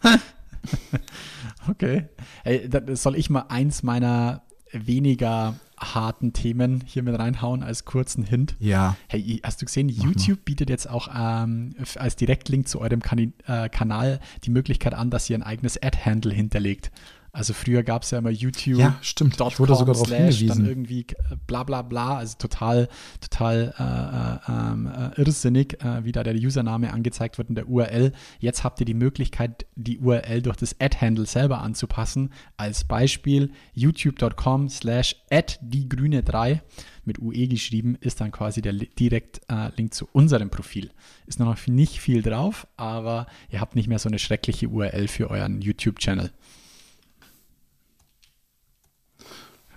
okay. 1.68 2.08
Ey, 2.44 2.68
da 2.68 2.80
soll 2.96 3.16
ich 3.16 3.30
mal 3.30 3.44
eins 3.48 3.82
meiner 3.82 4.42
weniger 4.72 5.54
harten 5.78 6.32
Themen 6.32 6.82
hier 6.86 7.02
mit 7.02 7.18
reinhauen 7.18 7.62
als 7.62 7.84
kurzen 7.84 8.24
Hint? 8.24 8.56
Ja. 8.58 8.96
Hey, 9.08 9.40
hast 9.44 9.60
du 9.60 9.66
gesehen, 9.66 9.88
YouTube 9.88 10.44
bietet 10.44 10.70
jetzt 10.70 10.88
auch 10.88 11.08
ähm, 11.14 11.74
als 11.96 12.16
Direktlink 12.16 12.68
zu 12.68 12.80
eurem 12.80 13.00
Kani 13.02 13.32
äh, 13.46 13.68
Kanal 13.68 14.20
die 14.44 14.50
Möglichkeit 14.50 14.94
an, 14.94 15.10
dass 15.10 15.28
ihr 15.28 15.36
ein 15.36 15.42
eigenes 15.42 15.80
Ad-Handle 15.80 16.32
hinterlegt. 16.32 16.90
Also 17.34 17.52
früher 17.52 17.82
gab 17.82 18.04
es 18.04 18.12
ja 18.12 18.18
immer 18.18 18.30
YouTube. 18.30 18.78
Ja, 18.78 18.96
stimmt. 19.02 19.34
Ich 19.34 19.58
wurde 19.58 19.74
sogar 19.74 19.94
darauf 19.94 20.08
hingewiesen. 20.08 20.48
Dann 20.48 20.66
irgendwie 20.66 21.00
äh, 21.00 21.36
bla 21.48 21.64
bla 21.64 21.82
bla, 21.82 22.16
also 22.18 22.36
total, 22.38 22.88
total 23.20 23.74
äh, 23.76 24.52
äh, 24.52 24.72
ähm, 24.72 24.86
äh, 24.86 25.20
irrsinnig, 25.20 25.82
äh, 25.82 26.04
wie 26.04 26.12
da 26.12 26.22
der 26.22 26.34
Username 26.36 26.92
angezeigt 26.92 27.36
wird 27.38 27.48
in 27.48 27.56
der 27.56 27.68
URL. 27.68 28.12
Jetzt 28.38 28.62
habt 28.62 28.78
ihr 28.78 28.86
die 28.86 28.94
Möglichkeit, 28.94 29.66
die 29.74 29.98
URL 29.98 30.42
durch 30.42 30.56
das 30.56 30.76
Ad-Handle 30.80 31.26
selber 31.26 31.58
anzupassen. 31.58 32.30
Als 32.56 32.84
Beispiel 32.84 33.50
youtube.com 33.74 34.68
slash 34.68 35.16
add 35.30 35.56
die 35.60 35.88
grüne 35.88 36.22
3 36.22 36.62
mit 37.04 37.18
UE 37.18 37.48
geschrieben, 37.48 37.96
ist 38.00 38.20
dann 38.20 38.30
quasi 38.30 38.62
der 38.62 38.72
Li- 38.72 38.90
direkt 38.98 39.40
äh, 39.50 39.70
Link 39.76 39.92
zu 39.92 40.08
unserem 40.12 40.50
Profil. 40.50 40.90
Ist 41.26 41.38
noch 41.40 41.66
nicht 41.66 42.00
viel 42.00 42.22
drauf, 42.22 42.66
aber 42.76 43.26
ihr 43.50 43.60
habt 43.60 43.74
nicht 43.74 43.88
mehr 43.88 43.98
so 43.98 44.08
eine 44.08 44.18
schreckliche 44.18 44.68
URL 44.68 45.08
für 45.08 45.30
euren 45.30 45.60
YouTube-Channel. 45.60 46.30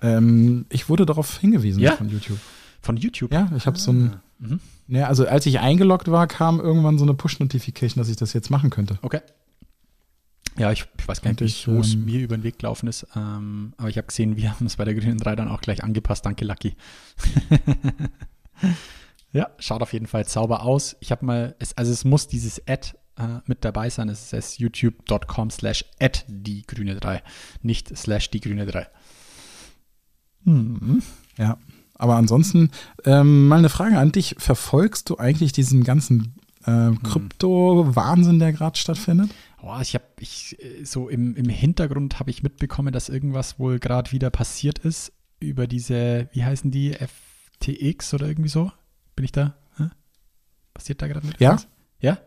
Ähm, 0.01 0.66
ich 0.70 0.89
wurde 0.89 1.06
darauf 1.06 1.39
hingewiesen 1.39 1.82
Ja? 1.82 1.94
von 1.94 2.10
YouTube. 2.10 2.39
Von 2.82 2.98
YouTube? 2.98 3.34
Ja, 3.34 3.50
ich 3.56 3.66
habe 3.66 3.77
so 3.77 3.92
ein. 3.92 4.18
Mhm. 4.39 4.60
Ja, 4.88 5.08
also 5.08 5.27
als 5.27 5.46
ich 5.46 5.60
eingeloggt 5.60 6.10
war, 6.10 6.27
kam 6.27 6.60
irgendwann 6.60 6.98
so 6.98 7.04
eine 7.04 7.13
Push-Notification, 7.13 8.00
dass 8.00 8.10
ich 8.10 8.16
das 8.16 8.34
jetzt 8.34 8.50
machen 8.50 8.70
könnte. 8.70 9.00
Okay. 9.01 9.22
Ja, 10.58 10.72
ich, 10.72 10.86
ich 10.98 11.08
weiß 11.08 11.22
gar 11.22 11.32
nicht, 11.32 11.42
ich, 11.42 11.58
so 11.58 11.80
es 11.80 11.94
ähm, 11.94 12.06
mir 12.06 12.20
über 12.20 12.36
den 12.38 12.44
Weg 12.44 12.60
gelaufen 12.60 12.88
ist, 12.88 13.06
ähm, 13.16 13.74
aber 13.77 13.89
ich 13.89 13.98
habe 13.98 14.08
gesehen, 14.08 14.38
wir 14.38 14.51
haben 14.51 14.66
es 14.66 14.75
bei 14.75 14.86
der 14.86 14.96
Grünen 14.96 15.18
3 15.18 15.36
dann 15.36 15.50
auch 15.50 15.62
gleich 15.62 15.84
angepasst. 15.84 16.25
Danke, 16.25 16.46
Lucky. 16.46 16.75
ja, 19.34 19.50
schaut 19.60 19.82
auf 19.82 19.94
jeden 19.94 20.08
Fall 20.08 20.27
sauber 20.27 20.63
aus. 20.63 20.96
Ich 21.00 21.12
habe 21.12 21.25
mal, 21.25 21.56
es, 21.60 21.77
also 21.77 21.92
es 21.92 22.06
muss 22.06 22.27
dieses 22.27 22.62
Ad 22.68 22.94
äh, 23.18 23.39
mit 23.46 23.66
dabei 23.66 23.89
sein. 23.89 24.10
Es 24.10 24.34
ist 24.34 24.60
youtube.com 24.60 25.51
slash 25.51 25.86
add 26.00 26.22
die 26.27 26.63
Grüne 26.66 26.96
3, 26.96 27.22
nicht 27.62 27.96
slash 27.96 28.32
die 28.32 28.39
Grüne 28.39 28.66
3. 28.66 28.88
Mhm. 30.48 31.01
Ja. 31.38 31.58
Aber 31.96 32.16
ansonsten, 32.16 32.72
ähm, 33.06 33.48
mal 33.48 33.58
eine 33.58 33.70
Frage 33.70 33.98
an 33.98 34.12
dich. 34.12 34.36
Verfolgst 34.38 35.10
du 35.10 35.18
eigentlich 35.18 35.51
diesen 35.51 35.84
ganzen 35.84 36.36
äh, 36.66 36.92
Krypto-Wahnsinn, 37.04 38.39
der 38.39 38.54
gerade 38.54 38.77
stattfindet? 38.77 39.32
Oh, 39.63 39.75
ich 39.82 39.96
habe 39.96 40.06
ich 40.20 40.58
äh, 40.63 40.84
so 40.86 41.10
im, 41.10 41.36
im 41.36 41.50
Hintergrund 41.50 42.20
habe 42.20 42.30
ich 42.30 42.44
mitbekommen, 42.44 42.94
dass 42.94 43.10
irgendwas 43.10 43.60
wohl 43.60 43.80
gerade 43.80 44.12
wieder 44.12 44.30
passiert 44.30 44.80
ist 44.80 45.12
über 45.39 45.68
diese, 45.68 46.30
wie 46.34 46.44
heißen 46.44 46.72
die, 46.72 46.94
FTX 46.94 48.13
oder 48.13 48.27
irgendwie 48.27 48.50
so? 48.50 48.72
Bin 49.16 49.25
ich 49.25 49.32
da? 49.32 49.56
Hä? 49.77 49.86
Passiert 50.74 51.01
da 51.01 51.08
gerade 51.08 51.25
mit? 51.25 51.39
Ja? 51.39 51.58
Ja? 52.00 52.20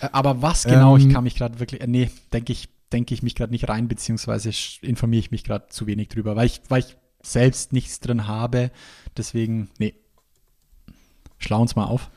Äh, 0.00 0.08
Aber 0.12 0.40
was 0.40 0.64
genau, 0.64 0.96
ich 0.96 1.04
Ähm, 1.04 1.12
kann 1.12 1.24
mich 1.24 1.34
gerade 1.34 1.60
wirklich, 1.60 1.82
äh, 1.82 1.86
nee, 1.86 2.10
denke 2.32 2.52
ich, 2.52 2.70
denke 2.90 3.12
ich 3.12 3.22
mich 3.22 3.34
gerade 3.34 3.52
nicht 3.52 3.68
rein, 3.68 3.86
beziehungsweise 3.88 4.50
informiere 4.80 5.20
ich 5.20 5.30
mich 5.30 5.44
gerade 5.44 5.66
zu 5.68 5.86
wenig 5.86 6.08
drüber, 6.08 6.36
weil 6.36 6.46
ich, 6.46 6.62
weil 6.68 6.80
ich 6.80 6.96
selbst 7.22 7.72
nichts 7.72 8.00
drin 8.00 8.26
habe. 8.26 8.70
Deswegen, 9.16 9.68
nee. 9.78 9.94
Schlau 11.38 11.60
uns 11.60 11.76
mal 11.76 11.84
auf. 11.84 12.10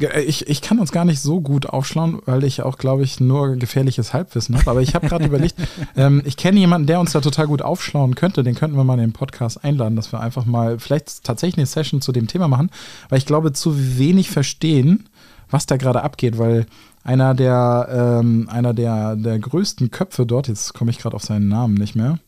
Äh, 0.00 0.22
Ich, 0.22 0.48
ich 0.48 0.62
kann 0.62 0.78
uns 0.78 0.92
gar 0.92 1.04
nicht 1.04 1.20
so 1.20 1.40
gut 1.40 1.66
aufschlauen, 1.66 2.20
weil 2.24 2.44
ich 2.44 2.62
auch, 2.62 2.78
glaube 2.78 3.02
ich, 3.02 3.20
nur 3.20 3.56
gefährliches 3.56 4.12
Halbwissen 4.12 4.56
habe. 4.56 4.70
Aber 4.70 4.82
ich 4.82 4.94
habe 4.94 5.08
gerade 5.08 5.24
überlegt, 5.26 5.56
ähm, 5.96 6.22
ich 6.24 6.36
kenne 6.36 6.58
jemanden, 6.60 6.86
der 6.86 7.00
uns 7.00 7.12
da 7.12 7.20
total 7.20 7.46
gut 7.46 7.62
aufschlauen 7.62 8.14
könnte. 8.14 8.42
Den 8.42 8.54
könnten 8.54 8.76
wir 8.76 8.84
mal 8.84 8.94
in 8.94 9.00
den 9.00 9.12
Podcast 9.12 9.64
einladen, 9.64 9.96
dass 9.96 10.12
wir 10.12 10.20
einfach 10.20 10.44
mal 10.44 10.78
vielleicht 10.78 11.24
tatsächlich 11.24 11.58
eine 11.58 11.66
Session 11.66 12.00
zu 12.00 12.12
dem 12.12 12.26
Thema 12.26 12.48
machen, 12.48 12.70
weil 13.08 13.18
ich 13.18 13.26
glaube, 13.26 13.52
zu 13.52 13.98
wenig 13.98 14.30
verstehen, 14.30 15.08
was 15.50 15.66
da 15.66 15.76
gerade 15.76 16.02
abgeht, 16.02 16.38
weil 16.38 16.66
einer 17.04 17.34
der, 17.34 18.20
ähm, 18.20 18.48
einer 18.50 18.72
der, 18.74 19.16
der 19.16 19.38
größten 19.38 19.90
Köpfe 19.90 20.24
dort, 20.24 20.48
jetzt 20.48 20.72
komme 20.72 20.90
ich 20.90 20.98
gerade 20.98 21.16
auf 21.16 21.22
seinen 21.24 21.48
Namen 21.48 21.74
nicht 21.74 21.94
mehr, 21.94 22.18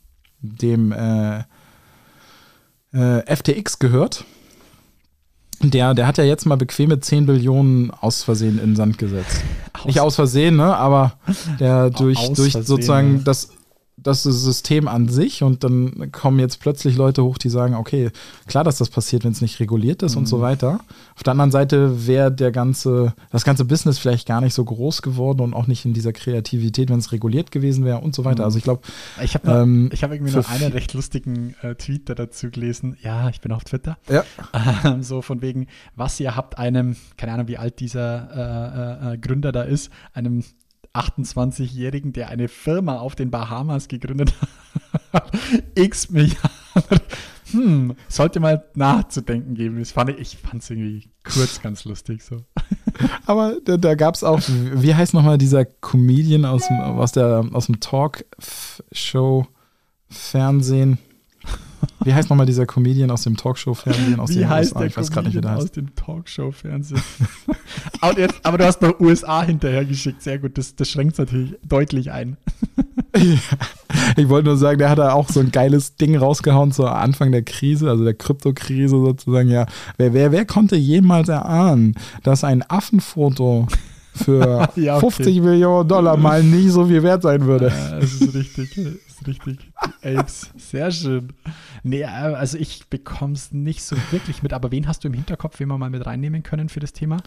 dem 0.44 0.92
äh, 0.92 1.38
äh, 2.92 3.36
FTX 3.36 3.78
gehört. 3.78 4.24
Der, 5.62 5.94
der 5.94 6.06
hat 6.06 6.18
ja 6.18 6.24
jetzt 6.24 6.44
mal 6.44 6.56
bequeme 6.56 7.00
10 7.00 7.26
Billionen 7.26 7.90
aus 7.90 8.22
Versehen 8.22 8.58
in 8.58 8.70
den 8.70 8.76
Sand 8.76 8.98
gesetzt. 8.98 9.42
Nicht 9.86 10.00
aus 10.00 10.16
Versehen, 10.16 10.56
ne? 10.56 10.76
Aber 10.76 11.14
der 11.58 11.90
durch, 11.90 12.18
Aus 12.18 12.32
durch 12.36 12.52
sozusagen 12.52 13.18
ja. 13.18 13.22
das, 13.24 13.50
das 14.04 14.22
System 14.22 14.86
an 14.86 15.08
sich 15.08 15.42
und 15.42 15.64
dann 15.64 16.12
kommen 16.12 16.38
jetzt 16.38 16.60
plötzlich 16.60 16.96
Leute 16.96 17.24
hoch, 17.24 17.38
die 17.38 17.48
sagen, 17.48 17.74
okay, 17.74 18.10
klar, 18.46 18.62
dass 18.62 18.78
das 18.78 18.90
passiert, 18.90 19.24
wenn 19.24 19.32
es 19.32 19.40
nicht 19.40 19.58
reguliert 19.60 20.02
ist 20.02 20.12
Mhm. 20.14 20.18
und 20.20 20.26
so 20.26 20.40
weiter. 20.40 20.80
Auf 21.16 21.22
der 21.22 21.32
anderen 21.32 21.50
Seite 21.50 22.06
wäre 22.06 22.30
der 22.30 22.52
ganze, 22.52 23.14
das 23.32 23.44
ganze 23.44 23.64
Business 23.64 23.98
vielleicht 23.98 24.28
gar 24.28 24.40
nicht 24.40 24.54
so 24.54 24.64
groß 24.64 25.02
geworden 25.02 25.40
und 25.40 25.54
auch 25.54 25.66
nicht 25.66 25.84
in 25.84 25.94
dieser 25.94 26.12
Kreativität, 26.12 26.90
wenn 26.90 26.98
es 26.98 27.12
reguliert 27.12 27.50
gewesen 27.50 27.84
wäre 27.84 27.98
und 27.98 28.14
so 28.14 28.24
weiter. 28.24 28.42
Mhm. 28.42 28.44
Also 28.44 28.58
ich 28.58 28.64
glaube, 28.64 28.82
Ich 29.22 29.34
habe 29.34 29.50
Ähm, 29.50 29.90
ich 29.92 30.04
hab 30.04 30.12
irgendwie 30.12 30.34
noch 30.34 30.48
einen 30.50 30.72
recht 30.72 30.92
lustigen 30.94 31.54
äh, 31.62 31.74
Tweet 31.74 32.08
da 32.08 32.14
dazu 32.14 32.50
gelesen. 32.50 32.96
Ja, 33.02 33.28
ich 33.30 33.40
bin 33.40 33.52
auf 33.52 33.64
Twitter. 33.64 33.96
ja, 34.08 34.24
Ähm, 34.84 35.02
so 35.02 35.22
von 35.22 35.40
wegen, 35.42 35.66
was 35.96 36.20
ihr 36.20 36.36
habt 36.36 36.58
einem, 36.58 36.96
keine 37.16 37.32
Ahnung, 37.32 37.48
wie 37.48 37.58
alt 37.58 37.80
dieser 37.80 39.08
äh, 39.08 39.10
äh, 39.10 39.14
äh, 39.14 39.18
Gründer 39.18 39.50
da 39.52 39.62
ist, 39.62 39.90
einem 40.12 40.44
28-Jährigen, 40.94 42.12
der 42.12 42.28
eine 42.28 42.48
Firma 42.48 42.98
auf 42.98 43.14
den 43.14 43.30
Bahamas 43.30 43.88
gegründet 43.88 44.34
hat, 45.12 45.32
x 45.74 46.10
Milliarden. 46.10 46.50
Hm, 47.50 47.94
sollte 48.08 48.40
mal 48.40 48.64
nachzudenken 48.74 49.54
geben. 49.54 49.78
Das 49.78 49.92
fand 49.92 50.10
ich, 50.10 50.18
ich 50.18 50.38
fand 50.38 50.62
es 50.62 50.70
irgendwie 50.70 51.08
kurz 51.22 51.60
ganz 51.62 51.84
lustig 51.84 52.22
so. 52.22 52.44
Aber 53.26 53.56
da, 53.64 53.76
da 53.76 53.94
gab 53.94 54.14
es 54.14 54.24
auch, 54.24 54.40
wie 54.48 54.94
heißt 54.94 55.14
nochmal 55.14 55.38
dieser 55.38 55.64
Comedian 55.64 56.44
aus 56.44 56.66
dem, 56.66 56.80
aus 56.80 57.12
der, 57.12 57.44
aus 57.52 57.66
dem 57.66 57.80
Talkshow 57.80 59.46
Fernsehen? 60.08 60.98
Wie 62.04 62.14
heißt 62.14 62.30
nochmal 62.30 62.46
dieser 62.46 62.66
Comedian 62.66 63.10
aus 63.10 63.22
dem 63.22 63.36
Talkshow-Fernsehen 63.36 64.20
aus 64.20 64.30
Wie 64.30 64.36
den 64.36 64.48
heißt 64.48 64.72
USA? 64.72 64.78
der 64.78 64.88
Ich 64.88 64.96
weiß 64.96 65.10
gerade 65.10 65.26
nicht, 65.28 65.36
wie 65.36 65.40
der 65.40 65.50
heißt. 65.52 65.62
aus 65.62 65.72
dem 65.72 65.94
Talkshow-Fernsehen? 65.94 67.02
aber, 68.00 68.58
du 68.58 68.64
hast 68.66 68.82
noch 68.82 68.98
USA 69.00 69.42
hinterhergeschickt. 69.42 70.22
Sehr 70.22 70.38
gut, 70.38 70.58
das, 70.58 70.74
das 70.76 70.90
schränkt 70.90 71.14
es 71.14 71.18
natürlich 71.18 71.54
deutlich 71.66 72.12
ein. 72.12 72.36
Ich 74.16 74.28
wollte 74.28 74.48
nur 74.48 74.56
sagen, 74.56 74.78
der 74.78 74.90
hat 74.90 74.98
da 74.98 75.12
auch 75.12 75.28
so 75.28 75.38
ein 75.38 75.52
geiles 75.52 75.94
Ding 75.96 76.16
rausgehauen 76.16 76.72
zu 76.72 76.84
Anfang 76.86 77.30
der 77.30 77.42
Krise, 77.42 77.88
also 77.88 78.02
der 78.04 78.14
Kryptokrise 78.14 78.96
sozusagen. 78.96 79.48
Ja, 79.48 79.66
wer, 79.96 80.12
wer, 80.12 80.32
wer 80.32 80.44
konnte 80.44 80.74
jemals 80.76 81.28
erahnen, 81.28 81.94
dass 82.24 82.42
ein 82.42 82.62
Affenfoto 82.68 83.68
für 84.14 84.68
Ja, 84.76 84.96
okay. 84.96 85.10
50 85.10 85.40
Millionen 85.42 85.88
Dollar 85.88 86.16
mal 86.16 86.42
nicht 86.42 86.70
so 86.72 86.86
viel 86.86 87.02
wert 87.02 87.22
sein 87.22 87.44
würde? 87.46 87.68
Ja, 87.68 88.00
das 88.00 88.14
ist 88.14 88.34
richtig, 88.34 88.74
das 88.74 88.84
ist 88.86 89.26
richtig. 89.26 89.58
Apes, 90.04 90.50
sehr 90.56 90.90
schön. 90.90 91.32
Nee, 91.82 92.02
äh, 92.02 92.06
also 92.06 92.58
ich 92.58 92.86
bekomme 92.88 93.32
es 93.32 93.52
nicht 93.52 93.82
so 93.82 93.96
wirklich 94.10 94.42
mit, 94.42 94.52
aber 94.52 94.70
wen 94.70 94.86
hast 94.86 95.04
du 95.04 95.08
im 95.08 95.14
Hinterkopf, 95.14 95.58
wen 95.60 95.68
wir 95.68 95.78
mal 95.78 95.90
mit 95.90 96.04
reinnehmen 96.06 96.42
können 96.42 96.68
für 96.68 96.80
das 96.80 96.92
Thema? 96.92 97.18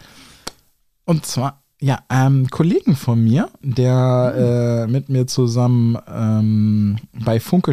Und 1.05 1.25
zwar, 1.25 1.63
ja, 1.79 1.99
ähm, 2.09 2.49
Kollegen 2.49 2.95
von 2.95 3.23
mir, 3.23 3.49
der 3.61 4.85
äh, 4.87 4.91
mit 4.91 5.09
mir 5.09 5.27
zusammen 5.27 5.97
ähm, 6.07 6.97
bei 7.13 7.39
Funke 7.39 7.71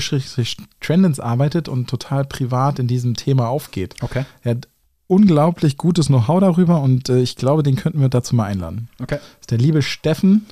Trendens 0.80 1.20
arbeitet 1.20 1.68
und 1.68 1.88
total 1.88 2.25
privat 2.25 2.78
in 2.78 2.87
diesem 2.87 3.14
Thema 3.14 3.49
aufgeht. 3.49 3.96
Okay. 4.02 4.25
Er 4.42 4.52
hat 4.52 4.68
unglaublich 5.06 5.76
gutes 5.76 6.06
Know-how 6.06 6.40
darüber 6.40 6.80
und 6.80 7.08
äh, 7.08 7.20
ich 7.20 7.37
glaube, 7.37 7.62
den 7.62 7.76
könnten 7.76 8.00
wir 8.00 8.08
dazu 8.08 8.34
mal 8.34 8.44
einladen. 8.44 8.88
Okay. 9.02 9.16
Das 9.16 9.40
ist 9.40 9.50
der 9.50 9.58
liebe 9.58 9.82
Steffen. 9.82 10.46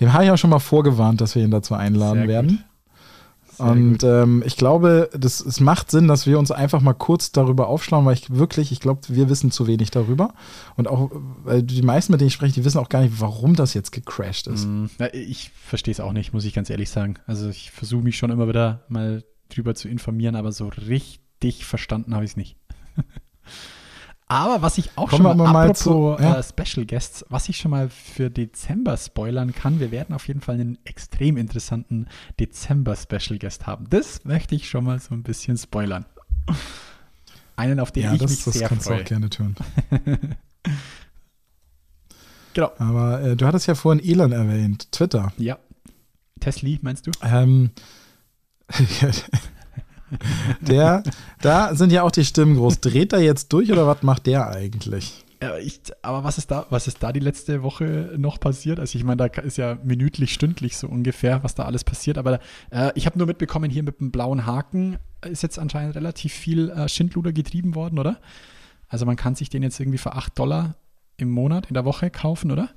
Dem 0.00 0.12
habe 0.12 0.24
ich 0.24 0.30
auch 0.30 0.38
schon 0.38 0.50
mal 0.50 0.58
vorgewarnt, 0.58 1.20
dass 1.20 1.34
wir 1.34 1.42
ihn 1.42 1.50
dazu 1.50 1.74
einladen 1.74 2.26
werden. 2.28 2.64
Sehr 3.56 3.66
Und 3.66 4.02
ähm, 4.02 4.42
ich 4.46 4.56
glaube, 4.56 5.10
das, 5.12 5.40
es 5.40 5.60
macht 5.60 5.90
Sinn, 5.90 6.08
dass 6.08 6.26
wir 6.26 6.38
uns 6.38 6.50
einfach 6.50 6.80
mal 6.80 6.94
kurz 6.94 7.32
darüber 7.32 7.68
aufschlauen, 7.68 8.06
weil 8.06 8.14
ich 8.14 8.30
wirklich, 8.30 8.72
ich 8.72 8.80
glaube, 8.80 9.00
wir 9.08 9.28
wissen 9.28 9.50
zu 9.50 9.66
wenig 9.66 9.90
darüber. 9.90 10.34
Und 10.76 10.88
auch, 10.88 11.10
weil 11.44 11.62
die 11.62 11.82
meisten, 11.82 12.12
mit 12.12 12.20
denen 12.20 12.28
ich 12.28 12.34
spreche, 12.34 12.54
die 12.54 12.64
wissen 12.64 12.78
auch 12.78 12.88
gar 12.88 13.02
nicht, 13.02 13.20
warum 13.20 13.54
das 13.54 13.74
jetzt 13.74 13.92
gecrashed 13.92 14.46
ist. 14.46 14.66
Mm, 14.66 14.86
ich 15.12 15.50
verstehe 15.50 15.92
es 15.92 16.00
auch 16.00 16.12
nicht, 16.12 16.32
muss 16.32 16.44
ich 16.44 16.54
ganz 16.54 16.70
ehrlich 16.70 16.90
sagen. 16.90 17.16
Also 17.26 17.48
ich 17.48 17.70
versuche 17.70 18.02
mich 18.02 18.16
schon 18.16 18.30
immer 18.30 18.48
wieder 18.48 18.84
mal 18.88 19.22
drüber 19.50 19.74
zu 19.74 19.88
informieren, 19.88 20.34
aber 20.34 20.52
so 20.52 20.68
richtig 20.88 21.64
verstanden 21.64 22.14
habe 22.14 22.24
ich 22.24 22.32
es 22.32 22.36
nicht. 22.36 22.56
Aber 24.32 24.62
was 24.62 24.78
ich 24.78 24.90
auch 24.96 25.08
Kommen 25.10 25.24
schon 25.26 25.36
mal, 25.36 25.52
mal 25.52 25.62
apropos 25.70 25.78
zu- 25.82 26.16
ja. 26.20 26.38
äh, 26.38 26.42
Special 26.42 26.86
Guests, 26.86 27.24
was 27.28 27.48
ich 27.48 27.56
schon 27.56 27.70
mal 27.70 27.88
für 27.88 28.30
Dezember 28.30 28.96
spoilern 28.96 29.52
kann, 29.54 29.80
wir 29.80 29.90
werden 29.90 30.14
auf 30.14 30.28
jeden 30.28 30.40
Fall 30.40 30.54
einen 30.56 30.78
extrem 30.84 31.36
interessanten 31.36 32.06
Dezember 32.40 32.94
Special 32.96 33.38
Guest 33.38 33.66
haben. 33.66 33.88
Das 33.90 34.24
möchte 34.24 34.54
ich 34.54 34.68
schon 34.68 34.84
mal 34.84 34.98
so 35.00 35.14
ein 35.14 35.22
bisschen 35.22 35.56
spoilern. 35.58 36.04
Einen, 37.56 37.80
auf 37.80 37.92
den 37.92 38.04
Ja, 38.04 38.12
ich 38.14 38.20
das, 38.20 38.30
mich 38.30 38.44
das 38.44 38.54
sehr 38.54 38.68
kannst 38.68 38.86
du 38.86 38.90
freue. 38.90 39.02
auch 39.02 39.04
gerne 39.06 39.30
tun. 39.30 39.54
Genau. 42.54 42.70
Aber 42.78 43.22
äh, 43.22 43.34
du 43.36 43.46
hattest 43.46 43.66
ja 43.66 43.74
vorhin 43.74 44.04
Elon 44.04 44.32
erwähnt, 44.32 44.92
Twitter. 44.92 45.32
Ja. 45.38 45.58
Tesla, 46.40 46.68
meinst 46.82 47.06
du? 47.06 47.10
Ähm, 47.22 47.70
der, 50.60 51.02
da 51.40 51.74
sind 51.74 51.92
ja 51.92 52.02
auch 52.02 52.10
die 52.10 52.24
Stimmen 52.24 52.56
groß. 52.56 52.80
Dreht 52.80 53.12
er 53.12 53.20
jetzt 53.20 53.52
durch 53.52 53.70
oder 53.72 53.86
was 53.86 54.02
macht 54.02 54.26
der 54.26 54.48
eigentlich? 54.50 55.24
Ja, 55.42 55.58
ich, 55.58 55.80
aber 56.02 56.22
was 56.22 56.38
ist 56.38 56.52
da, 56.52 56.66
was 56.70 56.86
ist 56.86 57.02
da 57.02 57.12
die 57.12 57.18
letzte 57.18 57.64
Woche 57.64 58.14
noch 58.16 58.38
passiert? 58.38 58.78
Also 58.78 58.96
ich 58.96 59.04
meine, 59.04 59.28
da 59.28 59.40
ist 59.42 59.58
ja 59.58 59.76
minütlich, 59.82 60.32
stündlich 60.32 60.76
so 60.76 60.86
ungefähr, 60.86 61.42
was 61.42 61.56
da 61.56 61.64
alles 61.64 61.82
passiert. 61.82 62.16
Aber 62.16 62.38
äh, 62.70 62.92
ich 62.94 63.06
habe 63.06 63.18
nur 63.18 63.26
mitbekommen, 63.26 63.68
hier 63.68 63.82
mit 63.82 63.98
dem 63.98 64.12
blauen 64.12 64.46
Haken 64.46 64.98
ist 65.22 65.42
jetzt 65.42 65.58
anscheinend 65.58 65.96
relativ 65.96 66.32
viel 66.32 66.70
äh, 66.70 66.88
Schindluder 66.88 67.32
getrieben 67.32 67.74
worden, 67.74 67.98
oder? 67.98 68.20
Also 68.88 69.04
man 69.04 69.16
kann 69.16 69.34
sich 69.34 69.50
den 69.50 69.64
jetzt 69.64 69.80
irgendwie 69.80 69.98
für 69.98 70.12
8 70.12 70.38
Dollar 70.38 70.76
im 71.16 71.30
Monat, 71.30 71.66
in 71.66 71.74
der 71.74 71.84
Woche 71.84 72.08
kaufen, 72.08 72.52
oder? 72.52 72.70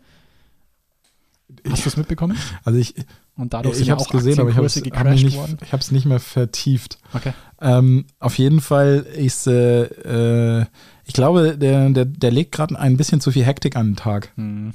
Hast 1.69 1.85
du 1.85 1.89
es 1.89 1.97
mitbekommen? 1.97 2.35
Also 2.63 2.79
ich, 2.79 2.95
Und 3.37 3.53
dadurch 3.53 3.79
ich 3.79 3.89
habe 3.89 4.01
es 4.01 4.07
gesehen, 4.07 4.39
aber 4.39 4.49
ich 4.49 4.55
habe 4.55 4.65
es 4.65 4.75
nicht, 4.75 5.91
nicht 5.91 6.05
mehr 6.05 6.19
vertieft. 6.19 6.97
Okay. 7.13 7.33
Ähm, 7.59 8.05
auf 8.19 8.37
jeden 8.37 8.61
Fall 8.61 9.05
ist, 9.15 9.47
äh, 9.47 9.83
äh, 9.83 10.65
ich 11.05 11.13
glaube, 11.13 11.57
der, 11.57 11.89
der, 11.89 12.05
der 12.05 12.31
legt 12.31 12.53
gerade 12.53 12.79
ein 12.79 12.95
bisschen 12.95 13.19
zu 13.19 13.31
viel 13.31 13.43
Hektik 13.43 13.75
an 13.75 13.87
den 13.87 13.95
Tag. 13.97 14.31
Hm. 14.35 14.73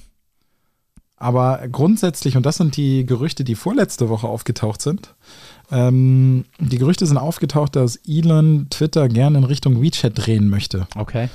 Aber 1.17 1.61
grundsätzlich, 1.71 2.37
und 2.37 2.47
das 2.47 2.57
sind 2.57 2.77
die 2.77 3.05
Gerüchte, 3.05 3.45
die 3.45 3.55
vorletzte 3.55 4.09
Woche 4.09 4.27
aufgetaucht 4.27 4.81
sind, 4.81 5.15
ähm, 5.71 6.47
die 6.59 6.79
Gerüchte 6.79 7.07
sind 7.07 7.19
aufgetaucht, 7.19 7.77
dass 7.77 7.97
Elon 8.07 8.69
Twitter 8.71 9.09
gerne 9.09 9.39
in 9.39 9.45
Richtung 9.45 9.83
WeChat 9.83 10.15
drehen 10.17 10.49
möchte, 10.49 10.87
Okay. 10.97 11.29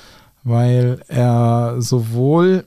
weil 0.44 1.01
er 1.08 1.75
sowohl 1.79 2.65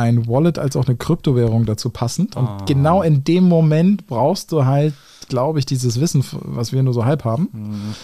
ein 0.00 0.26
Wallet 0.26 0.58
als 0.58 0.76
auch 0.76 0.86
eine 0.86 0.96
Kryptowährung 0.96 1.66
dazu 1.66 1.90
passend. 1.90 2.36
Und 2.36 2.46
Ah. 2.46 2.58
genau 2.66 3.02
in 3.02 3.22
dem 3.24 3.44
Moment 3.48 4.06
brauchst 4.06 4.50
du 4.52 4.64
halt, 4.64 4.94
glaube 5.28 5.58
ich, 5.58 5.66
dieses 5.66 6.00
Wissen, 6.00 6.24
was 6.32 6.72
wir 6.72 6.82
nur 6.82 6.94
so 6.94 7.04
halb 7.04 7.24
haben. 7.24 7.48
Hm. 7.52 7.94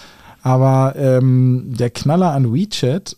Aber 0.43 0.95
ähm, 0.95 1.73
der 1.77 1.89
Knaller 1.89 2.31
an 2.31 2.53
WeChat 2.53 3.17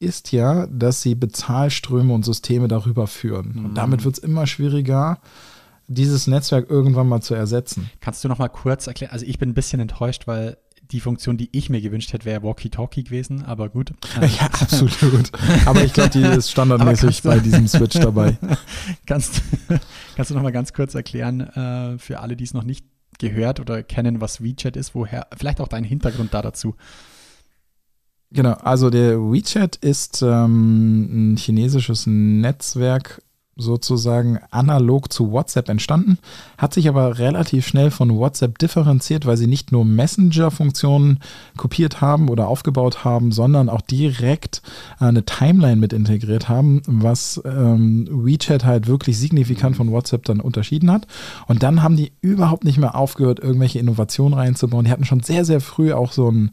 ist 0.00 0.32
ja, 0.32 0.66
dass 0.66 1.02
sie 1.02 1.14
Bezahlströme 1.14 2.12
und 2.12 2.24
Systeme 2.24 2.68
darüber 2.68 3.06
führen. 3.06 3.52
Mhm. 3.54 3.64
Und 3.64 3.74
damit 3.74 4.04
wird 4.04 4.18
es 4.18 4.22
immer 4.22 4.46
schwieriger, 4.46 5.18
dieses 5.88 6.26
Netzwerk 6.26 6.70
irgendwann 6.70 7.08
mal 7.08 7.20
zu 7.22 7.34
ersetzen. 7.34 7.90
Kannst 8.00 8.22
du 8.22 8.28
noch 8.28 8.38
mal 8.38 8.48
kurz 8.48 8.86
erklären? 8.86 9.12
Also 9.12 9.24
ich 9.26 9.38
bin 9.38 9.48
ein 9.48 9.54
bisschen 9.54 9.80
enttäuscht, 9.80 10.26
weil 10.26 10.58
die 10.90 11.00
Funktion, 11.00 11.36
die 11.36 11.48
ich 11.52 11.68
mir 11.70 11.80
gewünscht 11.80 12.12
hätte, 12.12 12.24
wäre 12.24 12.42
Walkie-Talkie 12.42 13.04
gewesen, 13.04 13.44
aber 13.44 13.68
gut. 13.68 13.92
Ja, 14.20 14.46
absolut. 14.46 15.30
Aber 15.66 15.84
ich 15.84 15.92
glaube, 15.92 16.10
die 16.10 16.22
ist 16.38 16.50
standardmäßig 16.50 17.22
bei 17.22 17.38
diesem 17.38 17.68
Switch 17.68 17.98
dabei. 17.98 18.36
Kannst, 19.06 19.42
kannst 20.16 20.30
du 20.30 20.34
noch 20.34 20.42
mal 20.42 20.52
ganz 20.52 20.72
kurz 20.72 20.94
erklären, 20.94 21.40
äh, 21.40 21.98
für 21.98 22.20
alle, 22.20 22.36
die 22.36 22.44
es 22.44 22.54
noch 22.54 22.64
nicht 22.64 22.84
gehört 23.18 23.60
oder 23.60 23.82
kennen, 23.82 24.20
was 24.20 24.42
WeChat 24.42 24.76
ist, 24.76 24.94
woher, 24.94 25.26
vielleicht 25.36 25.60
auch 25.60 25.68
deinen 25.68 25.84
Hintergrund 25.84 26.34
da 26.34 26.42
dazu. 26.42 26.74
Genau, 28.30 28.52
also 28.52 28.90
der 28.90 29.18
WeChat 29.18 29.76
ist 29.76 30.22
ähm, 30.22 31.32
ein 31.32 31.36
chinesisches 31.36 32.06
Netzwerk 32.06 33.22
sozusagen 33.58 34.38
analog 34.50 35.12
zu 35.12 35.32
WhatsApp 35.32 35.68
entstanden, 35.68 36.18
hat 36.56 36.72
sich 36.72 36.88
aber 36.88 37.18
relativ 37.18 37.66
schnell 37.66 37.90
von 37.90 38.16
WhatsApp 38.16 38.58
differenziert, 38.58 39.26
weil 39.26 39.36
sie 39.36 39.48
nicht 39.48 39.72
nur 39.72 39.84
Messenger-Funktionen 39.84 41.18
kopiert 41.56 42.00
haben 42.00 42.28
oder 42.28 42.48
aufgebaut 42.48 43.04
haben, 43.04 43.32
sondern 43.32 43.68
auch 43.68 43.80
direkt 43.80 44.62
eine 44.98 45.24
Timeline 45.24 45.76
mit 45.76 45.92
integriert 45.92 46.48
haben, 46.48 46.82
was 46.86 47.42
ähm, 47.44 48.08
WeChat 48.10 48.64
halt 48.64 48.86
wirklich 48.86 49.18
signifikant 49.18 49.76
von 49.76 49.90
WhatsApp 49.90 50.24
dann 50.24 50.40
unterschieden 50.40 50.90
hat. 50.90 51.06
Und 51.46 51.62
dann 51.62 51.82
haben 51.82 51.96
die 51.96 52.12
überhaupt 52.20 52.64
nicht 52.64 52.78
mehr 52.78 52.94
aufgehört, 52.94 53.40
irgendwelche 53.40 53.80
Innovationen 53.80 54.38
reinzubauen. 54.38 54.84
Die 54.84 54.90
hatten 54.90 55.04
schon 55.04 55.20
sehr, 55.20 55.44
sehr 55.44 55.60
früh 55.60 55.92
auch 55.92 56.12
so 56.12 56.30
ein 56.30 56.52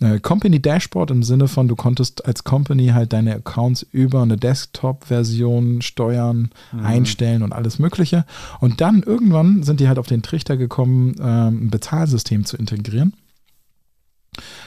eine 0.00 0.20
Company 0.20 0.60
Dashboard 0.60 1.10
im 1.10 1.22
Sinne 1.22 1.48
von, 1.48 1.68
du 1.68 1.76
konntest 1.76 2.26
als 2.26 2.44
Company 2.44 2.88
halt 2.88 3.12
deine 3.12 3.34
Accounts 3.34 3.86
über 3.92 4.22
eine 4.22 4.36
Desktop-Version 4.36 5.80
steuern, 5.80 6.50
mhm. 6.72 6.84
einstellen 6.84 7.42
und 7.42 7.52
alles 7.52 7.78
Mögliche. 7.78 8.26
Und 8.60 8.80
dann 8.80 9.02
irgendwann 9.02 9.62
sind 9.62 9.80
die 9.80 9.88
halt 9.88 9.98
auf 9.98 10.06
den 10.06 10.22
Trichter 10.22 10.56
gekommen, 10.56 11.16
ähm, 11.20 11.66
ein 11.66 11.70
Bezahlsystem 11.70 12.44
zu 12.44 12.56
integrieren. 12.56 13.14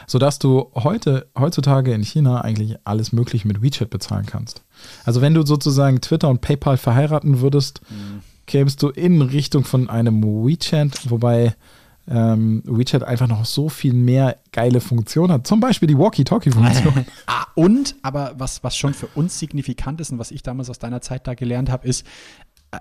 Sodass 0.07 0.39
du 0.39 0.71
heute, 0.73 1.27
heutzutage 1.37 1.93
in 1.93 2.03
China 2.03 2.41
eigentlich 2.41 2.77
alles 2.85 3.11
Mögliche 3.11 3.47
mit 3.47 3.61
WeChat 3.61 3.91
bezahlen 3.91 4.25
kannst. 4.25 4.63
Also 5.05 5.21
wenn 5.21 5.35
du 5.35 5.45
sozusagen 5.45 6.01
Twitter 6.01 6.29
und 6.29 6.41
PayPal 6.41 6.77
verheiraten 6.77 7.41
würdest, 7.41 7.81
mhm. 7.89 8.21
kämst 8.47 8.81
du 8.81 8.89
in 8.89 9.21
Richtung 9.21 9.63
von 9.63 9.87
einem 9.87 10.23
WeChat, 10.23 11.11
wobei 11.11 11.55
ähm, 12.09 12.63
WeChat 12.65 13.03
einfach 13.03 13.27
noch 13.27 13.45
so 13.45 13.69
viel 13.69 13.93
mehr 13.93 14.37
geile 14.51 14.81
Funktionen 14.81 15.31
hat. 15.31 15.47
Zum 15.47 15.59
Beispiel 15.59 15.87
die 15.87 15.97
Walkie-Talkie-Funktion. 15.97 17.05
ah, 17.27 17.45
und, 17.55 17.95
aber 18.01 18.33
was, 18.37 18.63
was 18.63 18.75
schon 18.75 18.93
für 18.93 19.07
uns 19.07 19.37
signifikant 19.37 20.01
ist 20.01 20.11
und 20.11 20.19
was 20.19 20.31
ich 20.31 20.41
damals 20.41 20.69
aus 20.69 20.79
deiner 20.79 21.01
Zeit 21.01 21.27
da 21.27 21.35
gelernt 21.35 21.69
habe, 21.69 21.87
ist, 21.87 22.05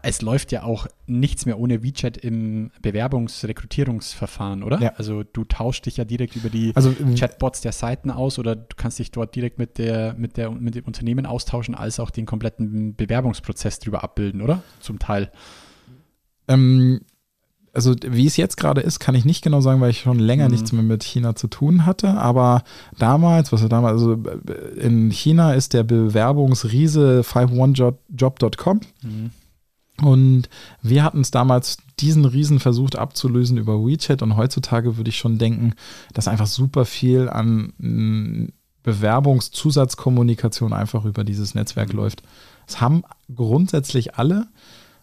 es 0.03 0.21
läuft 0.23 0.53
ja 0.53 0.65
auch 0.65 0.87
nichts 1.07 1.47
mehr 1.47 1.59
ohne 1.59 1.83
WeChat 1.83 2.19
im 2.19 2.71
Bewerbungsrekrutierungsverfahren, 2.83 4.63
oder? 4.63 4.81
Ja. 4.81 4.93
Also 4.97 5.23
du 5.23 5.45
tauschst 5.45 5.87
dich 5.87 5.97
ja 5.97 6.05
direkt 6.05 6.37
über 6.37 6.51
die 6.51 6.73
also, 6.75 6.95
Chatbots 7.19 7.63
der 7.63 7.73
Seiten 7.73 8.11
aus 8.11 8.39
oder 8.39 8.55
du 8.55 8.77
kannst 8.77 8.99
dich 8.99 9.11
dort 9.11 9.35
direkt 9.35 9.59
mit 9.59 9.79
der, 9.79 10.15
mit 10.15 10.37
der, 10.37 10.51
mit 10.51 10.75
dem 10.75 10.85
Unternehmen 10.85 11.25
austauschen, 11.25 11.75
als 11.75 12.01
auch 12.01 12.11
den 12.11 12.27
kompletten 12.27 12.97
Bewerbungsprozess 12.97 13.79
drüber 13.79 14.05
abbilden, 14.05 14.43
oder? 14.43 14.63
Zum 14.81 14.99
Teil. 14.99 15.31
Ähm, 16.49 17.01
also 17.73 17.95
wie 18.07 18.27
es 18.27 18.37
jetzt 18.37 18.57
gerade 18.57 18.81
ist, 18.81 18.99
kann 18.99 19.15
ich 19.15 19.25
nicht 19.25 19.43
genau 19.43 19.61
sagen, 19.61 19.81
weil 19.81 19.91
ich 19.91 20.01
schon 20.01 20.19
länger 20.19 20.47
mhm. 20.47 20.53
nichts 20.53 20.73
mehr 20.73 20.83
mit 20.83 21.05
China 21.05 21.35
zu 21.35 21.49
tun 21.49 21.87
hatte. 21.87 22.11
Aber 22.19 22.63
damals, 22.99 23.53
was 23.53 23.63
wir 23.63 23.69
damals, 23.69 24.03
also 24.03 24.15
in 24.77 25.11
China 25.11 25.55
ist 25.55 25.75
der 25.75 25.85
Bewerbungsriese 25.85 27.23
51job.com. 27.23 28.81
Mhm. 29.03 29.31
Und 30.03 30.49
wir 30.81 31.03
hatten 31.03 31.21
es 31.21 31.31
damals 31.31 31.79
diesen 31.99 32.25
Riesen 32.25 32.61
versucht 32.61 32.97
abzulösen 32.97 33.59
über 33.59 33.85
WeChat 33.85 34.23
und 34.23 34.37
heutzutage 34.37 34.97
würde 34.97 35.11
ich 35.11 35.19
schon 35.19 35.39
denken, 35.39 35.75
dass 36.15 36.29
einfach 36.29 36.47
super 36.47 36.85
viel 36.85 37.29
an 37.29 37.73
mm, 37.79 38.53
Bewerbungszusatzkommunikation 38.85 40.73
einfach 40.73 41.05
über 41.05 41.25
dieses 41.25 41.55
Netzwerk 41.55 41.93
mhm. 41.93 41.97
läuft. 41.97 42.23
Das 42.67 42.81
haben 42.81 43.03
grundsätzlich 43.35 44.15
alle. 44.15 44.47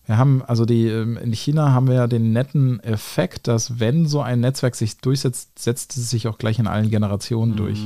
Wir 0.05 0.17
haben, 0.17 0.43
also 0.43 0.65
die, 0.65 0.87
ähm, 0.87 1.17
in 1.17 1.33
China 1.33 1.71
haben 1.71 1.87
wir 1.87 1.95
ja 1.95 2.07
den 2.07 2.31
netten 2.31 2.79
Effekt, 2.81 3.47
dass 3.47 3.79
wenn 3.79 4.05
so 4.05 4.21
ein 4.21 4.39
Netzwerk 4.39 4.75
sich 4.75 4.97
durchsetzt, 4.97 5.57
setzt 5.57 5.97
es 5.97 6.09
sich 6.09 6.27
auch 6.27 6.37
gleich 6.37 6.59
in 6.59 6.67
allen 6.67 6.89
Generationen 6.89 7.53
mhm. 7.53 7.57
durch. 7.57 7.79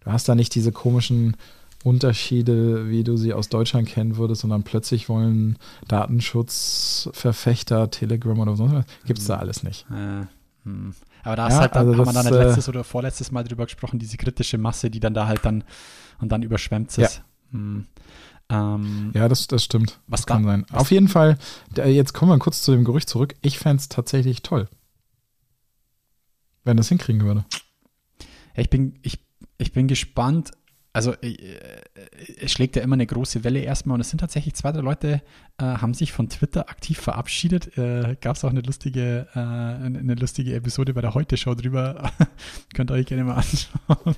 Du 0.00 0.10
hast 0.10 0.28
da 0.28 0.34
nicht 0.34 0.54
diese 0.54 0.72
komischen 0.72 1.36
Unterschiede, 1.84 2.88
wie 2.88 3.04
du 3.04 3.18
sie 3.18 3.34
aus 3.34 3.50
Deutschland 3.50 3.88
kennen 3.88 4.16
würdest, 4.16 4.40
sondern 4.40 4.62
plötzlich 4.62 5.10
wollen 5.10 5.58
Datenschutzverfechter, 5.86 7.90
Telegram 7.90 8.38
oder 8.38 8.56
sonst 8.56 8.72
was, 8.72 8.86
gibt 9.04 9.18
es 9.18 9.26
da 9.26 9.36
alles 9.36 9.62
nicht. 9.62 9.84
Ja. 9.90 10.26
Hm. 10.64 10.94
Aber 11.24 11.36
da 11.36 11.48
ja, 11.48 11.58
halt 11.58 11.74
dann, 11.74 11.88
also 11.88 11.98
haben 11.98 12.14
wir 12.14 12.22
dann 12.22 12.32
äh, 12.32 12.44
letztes 12.44 12.70
oder 12.70 12.84
vorletztes 12.84 13.32
Mal 13.32 13.44
drüber 13.44 13.64
gesprochen, 13.64 13.98
diese 13.98 14.16
kritische 14.16 14.56
Masse, 14.56 14.90
die 14.90 15.00
dann 15.00 15.12
da 15.12 15.26
halt 15.26 15.44
dann 15.44 15.62
und 16.20 16.32
dann 16.32 16.42
überschwemmt 16.42 16.90
es. 16.90 16.96
Ja. 16.96 17.08
Hm. 17.52 17.86
Ähm, 18.50 19.10
ja, 19.14 19.28
das, 19.28 19.46
das 19.46 19.64
stimmt. 19.64 20.00
Was 20.06 20.20
das 20.20 20.26
kann 20.26 20.44
sein. 20.44 20.66
Auf 20.70 20.90
jeden 20.90 21.08
Fall, 21.08 21.38
jetzt 21.76 22.12
kommen 22.12 22.30
wir 22.30 22.38
kurz 22.38 22.62
zu 22.62 22.72
dem 22.72 22.84
Gerücht 22.84 23.08
zurück. 23.08 23.34
Ich 23.40 23.58
fände 23.58 23.80
es 23.80 23.88
tatsächlich 23.88 24.42
toll, 24.42 24.68
wenn 26.64 26.76
das 26.76 26.88
hinkriegen 26.88 27.22
würde. 27.22 27.44
Ja, 28.54 28.62
ich, 28.62 28.70
bin, 28.70 28.98
ich, 29.02 29.18
ich 29.58 29.72
bin 29.72 29.88
gespannt. 29.88 30.52
Also 30.94 31.12
äh, 31.22 31.36
es 32.40 32.52
schlägt 32.52 32.76
ja 32.76 32.82
immer 32.82 32.94
eine 32.94 33.04
große 33.04 33.42
Welle 33.42 33.58
erstmal 33.58 33.96
und 33.96 34.00
es 34.00 34.10
sind 34.10 34.20
tatsächlich 34.20 34.54
zwei, 34.54 34.70
drei 34.70 34.80
Leute, 34.80 35.22
äh, 35.58 35.64
haben 35.64 35.92
sich 35.92 36.12
von 36.12 36.28
Twitter 36.28 36.70
aktiv 36.70 37.00
verabschiedet. 37.00 37.76
Äh, 37.76 38.16
Gab 38.20 38.36
es 38.36 38.44
auch 38.44 38.50
eine 38.50 38.60
lustige, 38.60 39.26
äh, 39.34 39.38
eine 39.38 40.14
lustige 40.14 40.54
Episode 40.54 40.94
bei 40.94 41.00
der 41.00 41.12
Heute-Show 41.12 41.56
drüber. 41.56 42.12
Könnt 42.74 42.92
ihr 42.92 42.94
euch 42.94 43.06
gerne 43.06 43.24
mal 43.24 43.34
anschauen. 43.34 44.16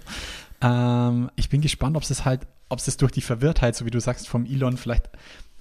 Ähm, 0.61 1.31
ich 1.37 1.49
bin 1.49 1.63
gespannt, 1.63 1.97
ob 1.97 2.03
es 2.03 2.25
halt, 2.27 2.47
ob 2.69 2.79
es 2.79 2.97
durch 2.99 3.13
die 3.13 3.23
Verwirrtheit, 3.23 3.75
so 3.75 3.87
wie 3.87 3.91
du 3.91 4.01
sagst, 4.01 4.29
vom 4.29 4.45
Elon 4.45 4.77
vielleicht, 4.77 5.09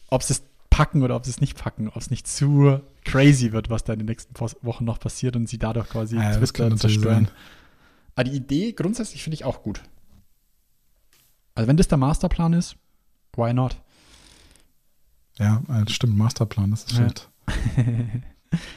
ob 0.09 0.21
es 0.21 0.43
packen 0.69 1.01
oder 1.01 1.15
ob 1.15 1.23
sie 1.23 1.31
es 1.31 1.39
nicht 1.39 1.57
packen, 1.57 1.87
ob 1.87 1.95
es 1.95 2.09
nicht 2.09 2.27
zu 2.27 2.81
crazy 3.05 3.53
wird, 3.53 3.69
was 3.69 3.85
da 3.85 3.93
in 3.93 3.99
den 3.99 4.07
nächsten 4.07 4.37
Wochen 4.37 4.83
noch 4.83 4.99
passiert 4.99 5.37
und 5.37 5.47
sie 5.47 5.59
dadurch 5.59 5.87
quasi 5.87 6.17
ja, 6.17 6.35
Twitter 6.35 6.75
zerstören. 6.75 7.29
Aber 8.15 8.25
die 8.25 8.35
Idee 8.35 8.73
grundsätzlich 8.73 9.23
finde 9.23 9.35
ich 9.35 9.45
auch 9.45 9.63
gut. 9.63 9.81
Also 11.55 11.67
wenn 11.67 11.77
das 11.77 11.87
der 11.87 11.97
Masterplan 11.97 12.53
ist, 12.53 12.75
why 13.35 13.53
not? 13.53 13.81
Ja, 15.37 15.61
das 15.67 15.91
stimmt, 15.91 16.17
Masterplan, 16.17 16.71
das 16.71 16.83
ist 16.85 16.97
ja. 16.97 16.99
halt 16.99 17.29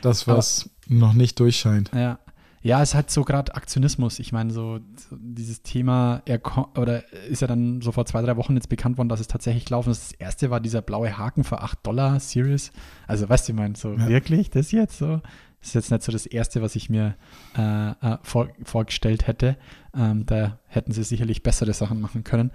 das, 0.02 0.26
was 0.26 0.70
Aber, 0.86 0.94
noch 0.94 1.12
nicht 1.12 1.38
durchscheint. 1.38 1.90
Ja, 1.94 2.18
ja, 2.60 2.82
es 2.82 2.94
hat 2.94 3.10
so 3.10 3.24
gerade 3.24 3.54
Aktionismus. 3.54 4.18
Ich 4.18 4.32
meine, 4.32 4.52
so, 4.52 4.80
so, 4.96 5.16
dieses 5.18 5.62
Thema, 5.62 6.22
er 6.24 6.40
oder 6.76 7.12
ist 7.12 7.40
ja 7.40 7.46
dann 7.46 7.80
so 7.80 7.92
vor 7.92 8.04
zwei, 8.04 8.20
drei 8.20 8.36
Wochen 8.36 8.54
jetzt 8.54 8.68
bekannt 8.68 8.98
worden, 8.98 9.08
dass 9.08 9.20
es 9.20 9.28
tatsächlich 9.28 9.70
laufen 9.70 9.90
ist. 9.90 10.12
Das 10.12 10.18
erste 10.18 10.50
war 10.50 10.60
dieser 10.60 10.82
blaue 10.82 11.16
Haken 11.16 11.44
für 11.44 11.60
8 11.60 11.86
Dollar 11.86 12.18
Series. 12.18 12.72
Also, 13.06 13.28
weißt 13.28 13.48
du, 13.48 13.52
ich 13.52 13.58
meine, 13.58 13.76
so 13.76 13.92
ja. 13.92 14.08
wirklich, 14.08 14.50
das 14.50 14.72
jetzt 14.72 14.98
so? 14.98 15.20
Das 15.60 15.70
ist 15.70 15.74
jetzt 15.74 15.90
nicht 15.90 16.02
so 16.02 16.12
das 16.12 16.26
erste, 16.26 16.62
was 16.62 16.76
ich 16.76 16.88
mir 16.88 17.16
äh, 17.56 17.90
äh, 17.90 18.18
vor, 18.22 18.48
vorgestellt 18.62 19.26
hätte. 19.26 19.56
Ähm, 19.92 20.24
da 20.24 20.60
hätten 20.66 20.92
sie 20.92 21.02
sicherlich 21.02 21.42
bessere 21.42 21.72
Sachen 21.72 22.00
machen 22.00 22.22
können. 22.22 22.52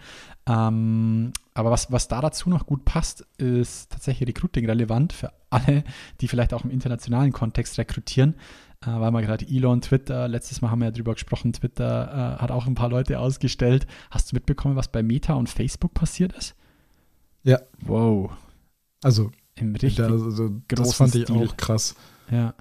Ähm, 0.47 1.33
aber 1.53 1.69
was, 1.69 1.91
was 1.91 2.07
da 2.07 2.21
dazu 2.21 2.49
noch 2.49 2.65
gut 2.65 2.85
passt, 2.85 3.25
ist 3.37 3.91
tatsächlich 3.91 4.29
Recruiting 4.29 4.65
relevant 4.65 5.11
für 5.11 5.33
alle, 5.49 5.83
die 6.21 6.29
vielleicht 6.29 6.53
auch 6.53 6.63
im 6.63 6.71
internationalen 6.71 7.33
Kontext 7.33 7.77
rekrutieren 7.77 8.35
äh, 8.81 8.87
weil 8.87 9.11
man 9.11 9.23
gerade 9.23 9.45
Elon, 9.47 9.81
Twitter, 9.81 10.27
letztes 10.27 10.61
Mal 10.61 10.71
haben 10.71 10.79
wir 10.79 10.85
ja 10.85 10.91
drüber 10.91 11.13
gesprochen, 11.13 11.53
Twitter 11.53 12.37
äh, 12.37 12.41
hat 12.41 12.51
auch 12.51 12.67
ein 12.67 12.75
paar 12.75 12.89
Leute 12.89 13.19
ausgestellt. 13.19 13.87
Hast 14.11 14.31
du 14.31 14.35
mitbekommen, 14.35 14.75
was 14.75 14.89
bei 14.89 15.03
Meta 15.03 15.33
und 15.35 15.49
Facebook 15.49 15.93
passiert 15.93 16.33
ist? 16.33 16.55
Ja. 17.43 17.59
Wow. 17.79 18.31
Also, 19.01 19.31
Im 19.55 19.73
richtig 19.73 19.95
da, 19.95 20.07
also, 20.07 20.61
das 20.67 20.95
fand 20.95 21.15
ich 21.15 21.23
Stil. 21.23 21.47
auch 21.47 21.55
krass. 21.55 21.95
Ja 22.29 22.53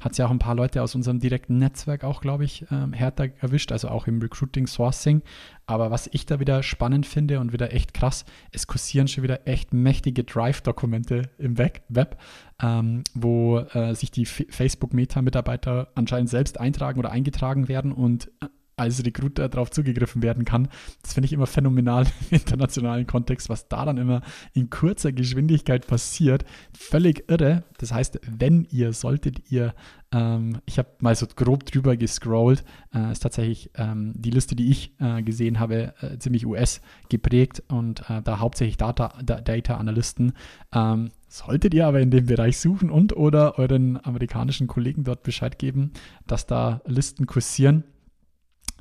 hat 0.00 0.12
es 0.12 0.18
ja 0.18 0.26
auch 0.26 0.30
ein 0.30 0.38
paar 0.38 0.54
Leute 0.54 0.82
aus 0.82 0.94
unserem 0.94 1.18
direkten 1.18 1.58
Netzwerk 1.58 2.04
auch, 2.04 2.20
glaube 2.20 2.44
ich, 2.44 2.66
ähm, 2.70 2.92
härter 2.92 3.28
erwischt, 3.40 3.72
also 3.72 3.88
auch 3.88 4.06
im 4.06 4.20
Recruiting 4.20 4.66
Sourcing. 4.66 5.22
Aber 5.66 5.90
was 5.90 6.08
ich 6.12 6.24
da 6.24 6.40
wieder 6.40 6.62
spannend 6.62 7.04
finde 7.04 7.40
und 7.40 7.52
wieder 7.52 7.72
echt 7.72 7.94
krass, 7.94 8.24
es 8.52 8.66
kursieren 8.66 9.08
schon 9.08 9.24
wieder 9.24 9.46
echt 9.46 9.72
mächtige 9.72 10.24
Drive-Dokumente 10.24 11.30
im 11.38 11.58
Web, 11.58 12.18
ähm, 12.62 13.02
wo 13.14 13.58
äh, 13.58 13.94
sich 13.94 14.10
die 14.10 14.24
Facebook-Meta-Mitarbeiter 14.24 15.88
anscheinend 15.94 16.30
selbst 16.30 16.58
eintragen 16.60 16.98
oder 16.98 17.10
eingetragen 17.10 17.68
werden 17.68 17.92
und 17.92 18.28
äh, 18.40 18.46
als 18.78 19.04
Recruiter 19.04 19.48
darauf 19.48 19.70
zugegriffen 19.70 20.22
werden 20.22 20.44
kann. 20.44 20.68
Das 21.02 21.14
finde 21.14 21.26
ich 21.26 21.32
immer 21.32 21.46
phänomenal 21.46 22.06
im 22.30 22.38
internationalen 22.38 23.06
Kontext, 23.06 23.48
was 23.48 23.68
da 23.68 23.84
dann 23.84 23.98
immer 23.98 24.22
in 24.54 24.70
kurzer 24.70 25.12
Geschwindigkeit 25.12 25.86
passiert. 25.86 26.44
Völlig 26.72 27.30
irre. 27.30 27.64
Das 27.78 27.92
heißt, 27.92 28.20
wenn 28.38 28.66
ihr, 28.70 28.92
solltet 28.92 29.50
ihr, 29.50 29.74
ähm, 30.12 30.58
ich 30.66 30.78
habe 30.78 30.88
mal 31.00 31.14
so 31.14 31.26
grob 31.26 31.64
drüber 31.64 31.96
gescrollt, 31.96 32.64
äh, 32.94 33.12
ist 33.12 33.20
tatsächlich 33.20 33.70
ähm, 33.74 34.12
die 34.16 34.30
Liste, 34.30 34.56
die 34.56 34.70
ich 34.70 34.94
äh, 35.00 35.22
gesehen 35.22 35.58
habe, 35.58 35.94
äh, 36.00 36.18
ziemlich 36.18 36.46
US 36.46 36.80
geprägt 37.08 37.62
und 37.68 38.08
äh, 38.08 38.22
da 38.22 38.38
hauptsächlich 38.38 38.76
Data, 38.76 39.14
Data 39.22 39.76
Analysten. 39.76 40.32
Ähm, 40.72 41.10
Solltet 41.30 41.74
ihr 41.74 41.86
aber 41.86 42.00
in 42.00 42.10
dem 42.10 42.24
Bereich 42.24 42.58
suchen 42.58 42.90
und 42.90 43.14
oder 43.14 43.58
euren 43.58 44.02
amerikanischen 44.02 44.66
Kollegen 44.66 45.04
dort 45.04 45.22
Bescheid 45.22 45.58
geben, 45.58 45.92
dass 46.26 46.46
da 46.46 46.80
Listen 46.86 47.26
kursieren, 47.26 47.84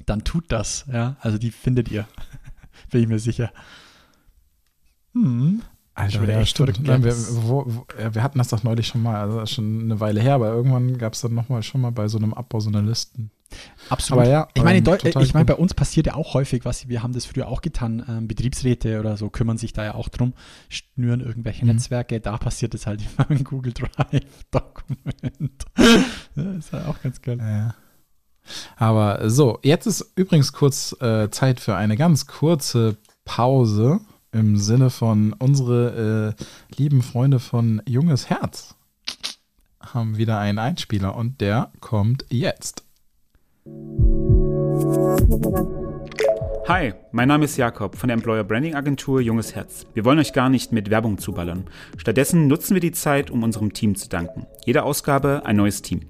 dann 0.08 0.24
tut 0.24 0.52
das. 0.52 0.86
Ja, 0.92 1.18
also 1.22 1.38
die 1.38 1.52
findet 1.52 1.92
ihr. 1.92 2.08
Bin 2.92 3.02
ich 3.02 3.08
mir 3.08 3.20
sicher. 3.20 3.52
Hm. 5.14 5.62
Alter, 5.94 6.30
ja, 6.30 6.46
stimmt. 6.46 6.84
Nein, 6.84 7.04
wir, 7.04 7.16
wo, 7.16 7.64
wo, 7.66 7.88
wir, 8.12 8.22
hatten 8.22 8.38
das 8.38 8.50
doch 8.50 8.62
neulich 8.62 8.86
schon 8.86 9.02
mal, 9.02 9.16
also 9.16 9.44
schon 9.48 9.82
eine 9.82 10.00
Weile 10.00 10.22
her, 10.22 10.36
aber 10.36 10.50
irgendwann 10.50 10.96
gab 11.00 11.14
es 11.14 11.22
dann 11.22 11.34
nochmal 11.34 11.64
schon 11.64 11.82
mal 11.82 11.92
bei 11.92 12.08
so 12.08 12.20
einem 12.20 12.36
Abbau 12.36 12.60
so 12.60 12.70
eine 12.70 12.82
Listen. 12.82 13.32
Absolut. 13.90 14.22
Aber 14.22 14.30
ja, 14.30 14.48
ich 14.54 14.62
meine, 14.62 14.78
ähm, 14.78 15.22
ich 15.22 15.34
meine, 15.34 15.46
bei 15.46 15.56
uns 15.56 15.74
passiert 15.74 16.06
ja 16.06 16.14
auch 16.14 16.36
häufig 16.36 16.66
was. 16.66 16.88
Wir 16.88 17.02
haben 17.02 17.14
das 17.14 17.26
früher 17.26 17.48
auch 17.48 17.62
getan. 17.62 18.06
Ähm, 18.08 18.28
Betriebsräte 18.28 19.00
oder 19.00 19.18
so 19.18 19.32
kümmern 19.32 19.58
sich 19.58 19.74
da 19.74 19.86
ja 19.86 19.96
auch 19.96 20.10
drum, 20.10 20.34
schnüren 20.70 21.22
irgendwelche 21.22 21.66
Mhm. 21.66 21.72
Netzwerke. 21.72 22.20
Da 22.20 22.38
passiert 22.38 22.76
es 22.76 22.86
halt 22.86 23.02
immer 23.18 23.32
im 23.32 23.44
Google 23.44 23.74
Drive 23.74 24.46
Dokument. 24.52 25.66
das 26.36 26.46
ist 26.58 26.74
halt 26.74 26.86
auch 26.86 27.02
ganz 27.02 27.22
geil. 27.22 27.40
Ja. 27.40 27.76
Aber 28.76 29.30
so, 29.30 29.60
jetzt 29.64 29.86
ist 29.86 30.12
übrigens 30.16 30.54
kurz 30.54 30.96
äh, 31.02 31.30
Zeit 31.30 31.60
für 31.60 31.76
eine 31.76 31.98
ganz 31.98 32.28
kurze 32.28 32.98
Pause 33.26 34.00
im 34.32 34.58
Sinne 34.58 34.90
von 34.90 35.34
unsere 35.34 36.36
äh, 36.38 36.44
lieben 36.76 37.02
Freunde 37.02 37.40
von 37.40 37.82
Junges 37.88 38.30
Herz 38.30 38.78
haben 39.94 40.18
wieder 40.18 40.40
einen 40.40 40.60
Einspieler 40.60 41.16
und 41.16 41.42
der 41.42 41.72
kommt 41.80 42.26
jetzt. 42.30 42.84
Hi, 46.68 46.94
mein 47.12 47.30
Name 47.30 47.46
ist 47.46 47.56
Jakob 47.58 47.96
von 47.96 48.10
der 48.10 48.16
Employer 48.16 48.44
Branding 48.44 48.76
Agentur 48.76 49.22
Junges 49.22 49.56
Herz. 49.56 49.86
Wir 49.94 50.04
wollen 50.04 50.20
euch 50.20 50.34
gar 50.34 50.50
nicht 50.50 50.74
mit 50.74 50.90
Werbung 50.90 51.18
zuballern. 51.18 51.66
Stattdessen 51.98 52.48
nutzen 52.48 52.74
wir 52.74 52.82
die 52.82 52.92
Zeit, 52.92 53.32
um 53.32 53.44
unserem 53.44 53.72
Team 53.74 53.96
zu 53.96 54.10
danken. 54.10 54.46
Jede 54.66 54.84
Ausgabe 54.84 55.44
ein 55.46 55.56
neues 55.56 55.82
Team. 55.82 56.10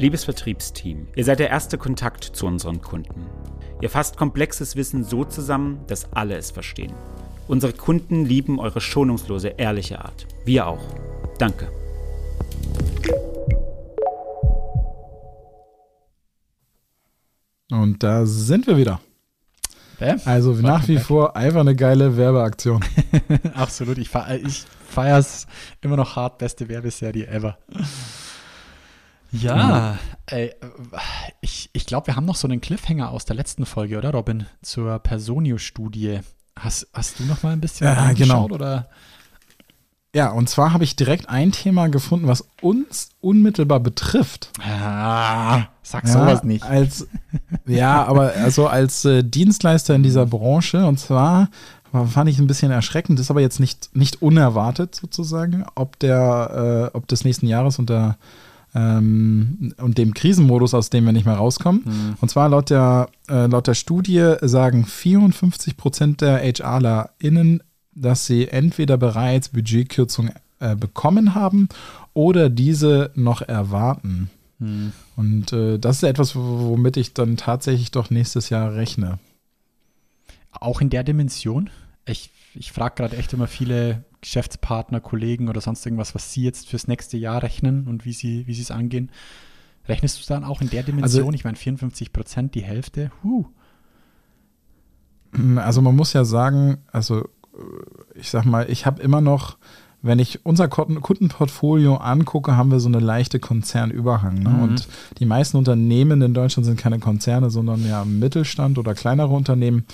Liebes 0.00 0.24
Vertriebsteam, 0.24 1.08
ihr 1.14 1.26
seid 1.26 1.40
der 1.40 1.50
erste 1.50 1.76
Kontakt 1.76 2.24
zu 2.24 2.46
unseren 2.46 2.80
Kunden. 2.80 3.26
Ihr 3.82 3.90
fasst 3.90 4.16
komplexes 4.16 4.74
Wissen 4.74 5.04
so 5.04 5.24
zusammen, 5.24 5.80
dass 5.88 6.10
alle 6.14 6.38
es 6.38 6.50
verstehen. 6.50 6.94
Unsere 7.48 7.74
Kunden 7.74 8.24
lieben 8.24 8.58
eure 8.58 8.80
schonungslose, 8.80 9.48
ehrliche 9.48 10.02
Art. 10.02 10.26
Wir 10.46 10.66
auch. 10.66 10.80
Danke. 11.36 11.70
Und 17.70 18.02
da 18.02 18.24
sind 18.24 18.66
wir 18.68 18.78
wieder. 18.78 19.02
Bäm. 19.98 20.18
Also 20.24 20.52
nach 20.52 20.88
wie 20.88 20.94
back. 20.94 21.04
vor 21.04 21.36
einfach 21.36 21.60
eine 21.60 21.76
geile 21.76 22.16
Werbeaktion. 22.16 22.82
Absolut. 23.54 23.98
Ich, 23.98 24.08
fe 24.08 24.40
ich 24.42 24.64
feiere 24.88 25.18
es 25.18 25.46
immer 25.82 25.98
noch 25.98 26.16
hart. 26.16 26.38
Beste 26.38 26.70
Werbeserie 26.70 27.26
ever. 27.26 27.58
Ja, 29.32 29.98
ey, 30.26 30.52
ich, 31.40 31.70
ich 31.72 31.86
glaube, 31.86 32.08
wir 32.08 32.16
haben 32.16 32.24
noch 32.26 32.36
so 32.36 32.48
einen 32.48 32.60
Cliffhanger 32.60 33.10
aus 33.10 33.24
der 33.24 33.36
letzten 33.36 33.64
Folge, 33.66 33.98
oder 33.98 34.10
Robin? 34.10 34.46
Zur 34.62 34.98
Personio-Studie. 34.98 36.20
Hast, 36.58 36.88
hast 36.92 37.20
du 37.20 37.24
noch 37.24 37.42
mal 37.42 37.52
ein 37.52 37.60
bisschen 37.60 37.86
Ja, 37.86 37.94
reingeschaut, 37.94 38.48
genau. 38.48 38.54
Oder? 38.54 38.88
Ja, 40.14 40.30
und 40.32 40.48
zwar 40.50 40.72
habe 40.72 40.82
ich 40.82 40.96
direkt 40.96 41.28
ein 41.28 41.52
Thema 41.52 41.88
gefunden, 41.88 42.26
was 42.26 42.44
uns 42.60 43.10
unmittelbar 43.20 43.78
betrifft. 43.78 44.50
Ah, 44.60 45.66
sag 45.82 46.04
Ja, 46.06 46.12
sowas 46.12 46.42
nicht. 46.42 46.64
Als, 46.64 47.06
ja, 47.66 48.04
aber 48.04 48.32
also 48.34 48.66
als 48.66 49.04
äh, 49.04 49.22
Dienstleister 49.22 49.94
in 49.94 50.02
dieser 50.02 50.26
Branche 50.26 50.84
und 50.84 50.98
zwar 50.98 51.48
war- 51.92 52.08
fand 52.08 52.28
ich 52.28 52.40
ein 52.40 52.48
bisschen 52.48 52.72
erschreckend, 52.72 53.20
ist 53.20 53.30
aber 53.30 53.40
jetzt 53.40 53.60
nicht, 53.60 53.94
nicht 53.94 54.20
unerwartet 54.20 54.96
sozusagen, 54.96 55.64
ob 55.76 55.96
der, 56.00 56.90
äh, 56.92 56.96
ob 56.96 57.06
des 57.06 57.24
nächsten 57.24 57.46
Jahres 57.46 57.78
unter 57.78 58.18
ähm, 58.74 59.74
und 59.78 59.98
dem 59.98 60.14
Krisenmodus, 60.14 60.74
aus 60.74 60.90
dem 60.90 61.04
wir 61.04 61.12
nicht 61.12 61.26
mehr 61.26 61.36
rauskommen. 61.36 62.16
Und 62.20 62.28
zwar 62.30 62.48
laut 62.48 62.70
der, 62.70 63.08
äh, 63.28 63.46
laut 63.46 63.66
der 63.66 63.74
Studie 63.74 64.34
sagen 64.42 64.84
54 64.84 65.76
Prozent 65.76 66.20
der 66.20 66.38
HRlerInnen, 66.38 67.62
dass 67.94 68.26
sie 68.26 68.48
entweder 68.48 68.96
bereits 68.96 69.48
Budgetkürzungen 69.48 70.32
äh, 70.60 70.76
bekommen 70.76 71.34
haben 71.34 71.68
oder 72.14 72.48
diese 72.48 73.10
noch 73.14 73.42
erwarten. 73.42 74.30
Und 75.16 75.52
äh, 75.52 75.78
das 75.78 75.96
ist 75.96 76.02
etwas, 76.02 76.36
womit 76.36 76.98
ich 76.98 77.14
dann 77.14 77.38
tatsächlich 77.38 77.90
doch 77.90 78.10
nächstes 78.10 78.50
Jahr 78.50 78.74
rechne. 78.74 79.18
Auch 80.52 80.82
in 80.82 80.90
der 80.90 81.02
Dimension. 81.02 81.70
Ich, 82.04 82.30
ich 82.54 82.72
frage 82.72 82.96
gerade 82.96 83.16
echt 83.16 83.32
immer 83.32 83.46
viele 83.46 84.04
Geschäftspartner, 84.20 85.00
Kollegen 85.00 85.48
oder 85.48 85.60
sonst 85.60 85.84
irgendwas, 85.86 86.14
was 86.14 86.32
sie 86.32 86.42
jetzt 86.42 86.68
fürs 86.68 86.88
nächste 86.88 87.16
Jahr 87.16 87.42
rechnen 87.42 87.86
und 87.86 88.04
wie 88.04 88.12
sie 88.12 88.46
wie 88.46 88.54
sie 88.54 88.62
es 88.62 88.70
angehen. 88.70 89.10
Rechnest 89.88 90.18
du 90.18 90.20
es 90.20 90.26
dann 90.26 90.44
auch 90.44 90.60
in 90.60 90.70
der 90.70 90.82
Dimension? 90.82 91.22
Also- 91.26 91.32
ich 91.32 91.44
meine, 91.44 91.56
54 91.56 92.12
Prozent, 92.12 92.54
die 92.54 92.62
Hälfte. 92.62 93.10
Huh. 93.24 93.46
Also 95.56 95.80
man 95.80 95.94
muss 95.96 96.12
ja 96.12 96.24
sagen, 96.24 96.78
also 96.92 97.28
ich 98.14 98.30
sag 98.30 98.44
mal, 98.44 98.68
ich 98.70 98.86
habe 98.86 99.02
immer 99.02 99.20
noch, 99.20 99.58
wenn 100.02 100.18
ich 100.18 100.44
unser 100.44 100.68
Kunden- 100.68 101.00
Kundenportfolio 101.00 101.96
angucke, 101.96 102.56
haben 102.56 102.70
wir 102.70 102.80
so 102.80 102.88
eine 102.88 103.00
leichte 103.00 103.38
Konzernüberhang. 103.38 104.38
Ne? 104.42 104.48
Mhm. 104.48 104.62
Und 104.62 104.88
die 105.18 105.26
meisten 105.26 105.56
Unternehmen 105.56 106.22
in 106.22 106.32
Deutschland 106.32 106.64
sind 106.64 106.78
keine 106.78 106.98
Konzerne, 106.98 107.50
sondern 107.50 107.86
ja 107.86 108.04
Mittelstand 108.04 108.78
oder 108.78 108.94
kleinere 108.94 109.28
Unternehmen. 109.28 109.84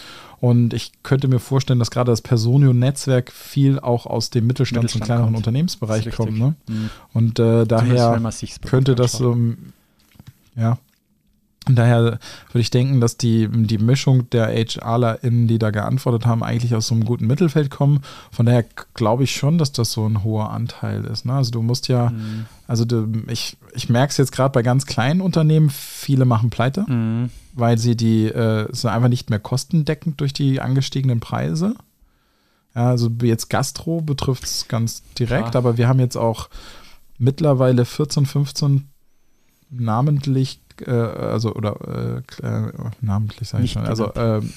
Und 0.41 0.75
ich 0.75 0.93
könnte 1.03 1.29
mir 1.29 1.39
vorstellen, 1.41 1.79
dass 1.79 1.91
gerade 1.91 2.13
das 2.13 2.23
Personio-Netzwerk 2.23 3.33
viel 3.33 3.81
auch 3.81 4.07
aus 4.07 4.31
dem 4.31 4.45
und 4.45 4.49
Mittelstand 4.49 4.91
kleineren 4.91 5.27
kommt. 5.27 5.37
Unternehmensbereich 5.39 6.11
kommt. 6.15 6.39
Ne? 6.39 6.55
Mhm. 6.69 6.91
Und 7.13 7.39
äh, 7.39 7.67
daher 7.67 8.21
könnte 8.63 8.95
das 8.95 9.13
so, 9.13 9.37
ja. 10.57 10.79
Und 11.69 11.75
daher 11.77 12.03
würde 12.03 12.61
ich 12.61 12.71
denken, 12.71 13.01
dass 13.01 13.17
die, 13.17 13.49
die 13.51 13.79
Mischung 13.79 14.31
der 14.31 14.47
HRlerInnen, 14.55 15.49
die 15.49 15.59
da 15.59 15.71
geantwortet 15.71 16.25
haben, 16.25 16.45
eigentlich 16.45 16.75
aus 16.77 16.87
so 16.87 16.95
einem 16.95 17.05
guten 17.05 17.27
Mittelfeld 17.27 17.71
kommen. 17.71 18.03
Von 18.31 18.47
daher 18.47 18.65
glaube 18.95 19.25
ich 19.25 19.35
schon, 19.35 19.59
dass 19.59 19.73
das 19.73 19.91
so 19.91 20.07
ein 20.09 20.23
hoher 20.23 20.51
Anteil 20.51 21.05
ist. 21.05 21.25
Ne? 21.27 21.33
Also 21.33 21.51
du 21.51 21.63
musst 21.63 21.89
ja, 21.89 22.11
Mhm. 22.11 22.47
also 22.69 22.85
du, 22.85 23.09
ich, 23.29 23.57
ich 23.75 23.89
merke 23.89 24.13
es 24.13 24.17
jetzt 24.17 24.31
gerade 24.31 24.53
bei 24.53 24.63
ganz 24.63 24.87
kleinen 24.87 25.21
Unternehmen, 25.21 25.69
viele 25.71 26.25
machen 26.25 26.51
pleite, 26.51 26.85
Mhm. 26.89 27.31
weil 27.55 27.79
sie 27.79 27.97
die 27.97 28.27
äh, 28.27 28.69
sind 28.73 28.91
einfach 28.91 29.09
nicht 29.09 29.29
mehr 29.31 29.41
kostendeckend 29.41 30.21
durch 30.21 30.33
die 30.33 30.61
angestiegenen 30.61 31.19
Preise. 31.19 31.75
Ja, 32.77 32.91
also 32.91 33.11
jetzt 33.23 33.51
Gastro 33.51 34.03
betrifft 34.03 34.45
es 34.45 34.69
ganz 34.69 35.03
direkt, 35.19 35.51
Klar. 35.53 35.57
aber 35.65 35.79
wir 35.79 35.89
haben 35.89 35.99
jetzt 35.99 36.17
auch 36.17 36.49
mittlerweile 37.19 37.85
14, 37.87 38.25
15 38.27 38.87
namentlich, 39.71 40.61
äh, 40.83 40.91
also 40.91 41.55
oder 41.55 42.23
äh, 42.43 42.47
äh, 42.47 42.73
namentlich 43.01 43.49
sage 43.49 43.65
ich 43.65 43.73
schon, 43.73 43.87
also 43.87 44.13
ähm, 44.15 44.53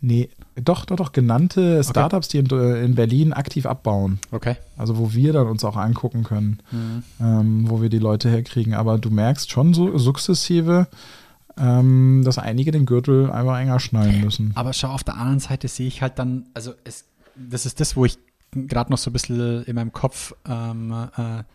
nee, 0.00 0.28
doch, 0.56 0.84
doch, 0.84 0.96
doch, 0.96 1.12
genannte 1.12 1.82
Startups, 1.84 2.28
die 2.28 2.38
in, 2.38 2.46
äh, 2.50 2.84
in 2.84 2.94
Berlin 2.94 3.32
aktiv 3.32 3.66
abbauen. 3.66 4.18
Okay. 4.30 4.56
Also 4.76 4.98
wo 4.98 5.12
wir 5.12 5.32
dann 5.32 5.46
uns 5.46 5.64
auch 5.64 5.76
angucken 5.76 6.22
können, 6.24 6.60
Mhm. 6.70 7.02
ähm, 7.20 7.64
wo 7.70 7.80
wir 7.82 7.88
die 7.88 7.98
Leute 7.98 8.28
herkriegen. 8.30 8.74
Aber 8.74 8.98
du 8.98 9.10
merkst 9.10 9.50
schon 9.50 9.74
so 9.74 9.96
sukzessive, 9.98 10.86
ähm, 11.58 12.22
dass 12.24 12.38
einige 12.38 12.70
den 12.70 12.86
Gürtel 12.86 13.30
einfach 13.30 13.58
enger 13.58 13.80
schnallen 13.80 14.20
müssen. 14.22 14.52
Aber 14.54 14.72
schau, 14.72 14.88
auf 14.88 15.04
der 15.04 15.16
anderen 15.16 15.40
Seite 15.40 15.68
sehe 15.68 15.86
ich 15.88 16.00
halt 16.02 16.18
dann, 16.18 16.46
also 16.54 16.72
es, 16.84 17.04
das 17.36 17.66
ist 17.66 17.80
das, 17.80 17.96
wo 17.96 18.04
ich 18.04 18.18
gerade 18.52 18.90
noch 18.90 18.98
so 18.98 19.10
ein 19.10 19.12
bisschen 19.12 19.62
in 19.64 19.74
meinem 19.76 19.92
Kopf 19.92 20.34
ähm, 20.48 20.92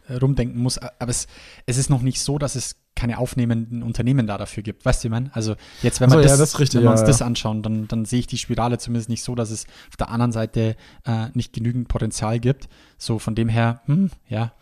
äh, 0.08 0.14
rumdenken 0.16 0.62
muss. 0.62 0.78
Aber 0.78 1.10
es, 1.10 1.28
es 1.66 1.78
ist 1.78 1.90
noch 1.90 2.02
nicht 2.02 2.22
so, 2.22 2.38
dass 2.38 2.56
es 2.56 2.76
keine 2.96 3.18
aufnehmenden 3.18 3.84
Unternehmen 3.84 4.26
da 4.26 4.38
dafür 4.38 4.64
gibt. 4.64 4.86
Weißt 4.86 5.04
du, 5.04 5.08
ich 5.08 5.12
meine? 5.12 5.30
Also 5.34 5.56
jetzt, 5.84 6.00
wenn 6.00 6.10
Ach 6.10 6.16
wir 6.16 6.24
so, 6.24 6.30
das, 6.30 6.32
ja, 6.32 6.38
das 6.38 6.60
richtig, 6.60 6.78
wenn 6.80 6.86
wir 6.86 6.92
uns 6.92 7.02
ja. 7.02 7.08
das 7.08 7.22
anschauen, 7.22 7.62
dann, 7.62 7.88
dann 7.88 8.06
sehe 8.06 8.20
ich 8.20 8.28
die 8.28 8.38
Spirale 8.38 8.78
zumindest 8.78 9.10
nicht 9.10 9.24
so, 9.24 9.36
dass 9.36 9.52
es 9.52 9.68
auf 9.90 9.98
der 9.98 10.10
anderen 10.10 10.32
Seite 10.32 10.76
äh, 11.06 11.28
nicht 11.34 11.54
genügend 11.54 11.88
Potenzial 11.88 12.40
gibt. 12.40 12.70
So 12.98 13.20
von 13.20 13.36
dem 13.36 13.50
her, 13.50 13.82
hm, 13.86 14.10
ja. 14.30 14.54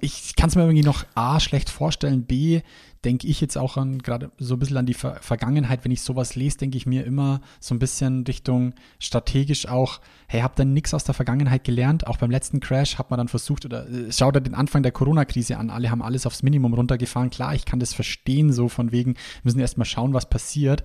Ich 0.00 0.34
kann 0.34 0.48
es 0.48 0.56
mir 0.56 0.62
irgendwie 0.62 0.82
noch 0.82 1.04
A, 1.14 1.38
schlecht 1.38 1.70
vorstellen, 1.70 2.24
B, 2.24 2.62
denke 3.04 3.28
ich 3.28 3.40
jetzt 3.40 3.56
auch 3.56 3.76
an 3.76 3.98
gerade 3.98 4.32
so 4.38 4.54
ein 4.54 4.58
bisschen 4.58 4.76
an 4.76 4.86
die 4.86 4.94
Ver 4.94 5.18
Vergangenheit, 5.20 5.84
wenn 5.84 5.92
ich 5.92 6.02
sowas 6.02 6.34
lese, 6.34 6.58
denke 6.58 6.76
ich 6.76 6.86
mir 6.86 7.04
immer 7.04 7.40
so 7.60 7.74
ein 7.74 7.78
bisschen 7.78 8.24
Richtung 8.24 8.74
strategisch 8.98 9.68
auch, 9.68 10.00
hey, 10.26 10.40
habt 10.40 10.58
ihr 10.58 10.64
nichts 10.64 10.94
aus 10.94 11.04
der 11.04 11.14
Vergangenheit 11.14 11.62
gelernt? 11.62 12.06
Auch 12.08 12.16
beim 12.16 12.30
letzten 12.30 12.58
Crash 12.58 12.98
hat 12.98 13.10
man 13.10 13.18
dann 13.18 13.28
versucht, 13.28 13.64
oder 13.64 13.88
äh, 13.88 14.10
schau 14.10 14.32
dir 14.32 14.40
den 14.40 14.54
Anfang 14.54 14.82
der 14.82 14.92
Corona-Krise 14.92 15.58
an, 15.58 15.70
alle 15.70 15.90
haben 15.90 16.02
alles 16.02 16.26
aufs 16.26 16.42
Minimum 16.42 16.74
runtergefahren. 16.74 17.30
Klar, 17.30 17.54
ich 17.54 17.64
kann 17.64 17.78
das 17.78 17.94
verstehen, 17.94 18.52
so 18.52 18.68
von 18.68 18.90
wegen, 18.90 19.14
wir 19.14 19.20
müssen 19.44 19.60
erstmal 19.60 19.86
schauen, 19.86 20.12
was 20.12 20.28
passiert. 20.28 20.82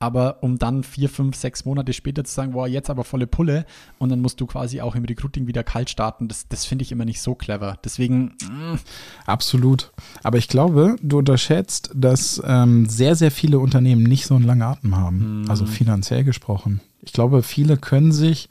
Aber 0.00 0.42
um 0.42 0.58
dann 0.58 0.82
vier, 0.82 1.08
fünf, 1.08 1.36
sechs 1.36 1.64
Monate 1.64 1.92
später 1.92 2.24
zu 2.24 2.34
sagen, 2.34 2.52
boah, 2.52 2.66
jetzt 2.66 2.90
aber 2.90 3.04
volle 3.04 3.26
Pulle 3.26 3.64
und 3.98 4.10
dann 4.10 4.20
musst 4.20 4.40
du 4.40 4.46
quasi 4.46 4.80
auch 4.80 4.96
im 4.96 5.04
Recruiting 5.04 5.46
wieder 5.46 5.62
kalt 5.62 5.88
starten, 5.88 6.28
das, 6.28 6.46
das 6.48 6.66
finde 6.66 6.82
ich 6.82 6.92
immer 6.92 7.04
nicht 7.04 7.22
so 7.22 7.34
clever. 7.34 7.78
Deswegen, 7.84 8.34
mm, 8.42 8.78
Absolut. 9.24 9.92
Aber 10.22 10.36
ich 10.36 10.48
glaube, 10.48 10.96
du 11.00 11.18
unterschätzt, 11.18 11.90
dass 11.94 12.42
ähm, 12.44 12.86
sehr, 12.86 13.14
sehr 13.14 13.30
viele 13.30 13.58
Unternehmen 13.58 14.02
nicht 14.02 14.26
so 14.26 14.34
einen 14.34 14.44
langen 14.44 14.62
Atem 14.62 14.96
haben. 14.96 15.44
Also 15.48 15.64
finanziell 15.64 16.24
gesprochen. 16.24 16.80
Ich 17.00 17.12
glaube, 17.12 17.42
viele 17.42 17.76
können 17.76 18.12
sich 18.12 18.48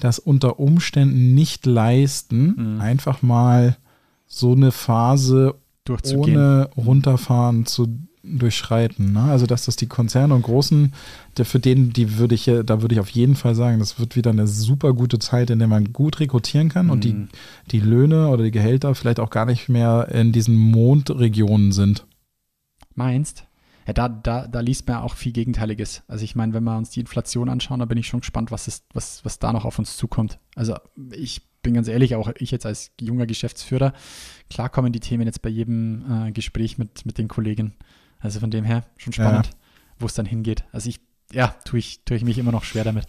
das 0.00 0.18
unter 0.18 0.58
Umständen 0.58 1.34
nicht 1.34 1.66
leisten, 1.66 2.80
einfach 2.80 3.22
mal 3.22 3.76
so 4.26 4.52
eine 4.52 4.72
Phase 4.72 5.54
ohne 6.14 6.70
runterfahren 6.76 7.66
zu 7.66 7.86
durchschreiten. 8.24 9.12
Ne? 9.12 9.22
Also 9.22 9.46
dass 9.46 9.66
das 9.66 9.76
die 9.76 9.86
Konzerne 9.86 10.34
und 10.34 10.42
Großen, 10.42 10.92
der, 11.36 11.44
für 11.44 11.60
denen, 11.60 11.92
die 11.92 12.16
würde 12.18 12.34
ich, 12.34 12.44
da 12.44 12.82
würde 12.82 12.94
ich 12.94 13.00
auf 13.00 13.10
jeden 13.10 13.36
Fall 13.36 13.54
sagen, 13.54 13.78
das 13.78 13.98
wird 13.98 14.16
wieder 14.16 14.30
eine 14.30 14.46
super 14.46 14.92
gute 14.94 15.18
Zeit, 15.18 15.50
in 15.50 15.58
der 15.58 15.68
man 15.68 15.92
gut 15.92 16.20
rekrutieren 16.20 16.68
kann 16.68 16.90
und 16.90 17.04
die, 17.04 17.12
Mhm. 17.12 17.28
die 17.70 17.80
Löhne 17.80 18.28
oder 18.28 18.44
die 18.44 18.50
Gehälter 18.50 18.94
vielleicht 18.94 19.20
auch 19.20 19.30
gar 19.30 19.46
nicht 19.46 19.68
mehr 19.68 20.08
in 20.10 20.32
diesen 20.32 20.56
Mondregionen 20.56 21.72
sind. 21.72 22.06
Meinst? 22.94 23.44
Ja, 23.86 23.92
da, 23.92 24.08
da, 24.08 24.46
da 24.46 24.60
liest 24.60 24.88
man 24.88 24.98
auch 24.98 25.14
viel 25.14 25.32
Gegenteiliges. 25.32 26.02
Also 26.08 26.24
ich 26.24 26.34
meine, 26.34 26.54
wenn 26.54 26.64
wir 26.64 26.76
uns 26.76 26.90
die 26.90 27.00
Inflation 27.00 27.50
anschauen, 27.50 27.80
da 27.80 27.84
bin 27.84 27.98
ich 27.98 28.06
schon 28.06 28.20
gespannt, 28.20 28.50
was, 28.50 28.66
ist, 28.66 28.84
was, 28.94 29.22
was 29.24 29.38
da 29.38 29.52
noch 29.52 29.66
auf 29.66 29.78
uns 29.78 29.96
zukommt. 29.98 30.38
Also 30.54 30.76
ich 31.12 31.42
bin 31.62 31.74
ganz 31.74 31.88
ehrlich, 31.88 32.14
auch 32.14 32.30
ich 32.38 32.50
jetzt 32.50 32.64
als 32.64 32.92
junger 33.00 33.26
Geschäftsführer, 33.26 33.92
klar 34.48 34.70
kommen 34.70 34.92
die 34.92 35.00
Themen 35.00 35.26
jetzt 35.26 35.42
bei 35.42 35.50
jedem 35.50 36.04
äh, 36.28 36.32
Gespräch 36.32 36.78
mit, 36.78 37.04
mit 37.04 37.18
den 37.18 37.28
Kollegen. 37.28 37.74
Also 38.24 38.40
von 38.40 38.50
dem 38.50 38.64
her 38.64 38.82
schon 38.96 39.12
spannend, 39.12 39.50
wo 39.98 40.06
es 40.06 40.14
dann 40.14 40.24
hingeht. 40.24 40.64
Also 40.72 40.88
ich, 40.88 40.98
ja, 41.30 41.54
tue 41.66 41.78
ich, 41.78 42.00
tue 42.06 42.16
ich 42.16 42.24
mich 42.24 42.38
immer 42.38 42.52
noch 42.52 42.64
schwer 42.64 42.84
damit. 42.84 43.04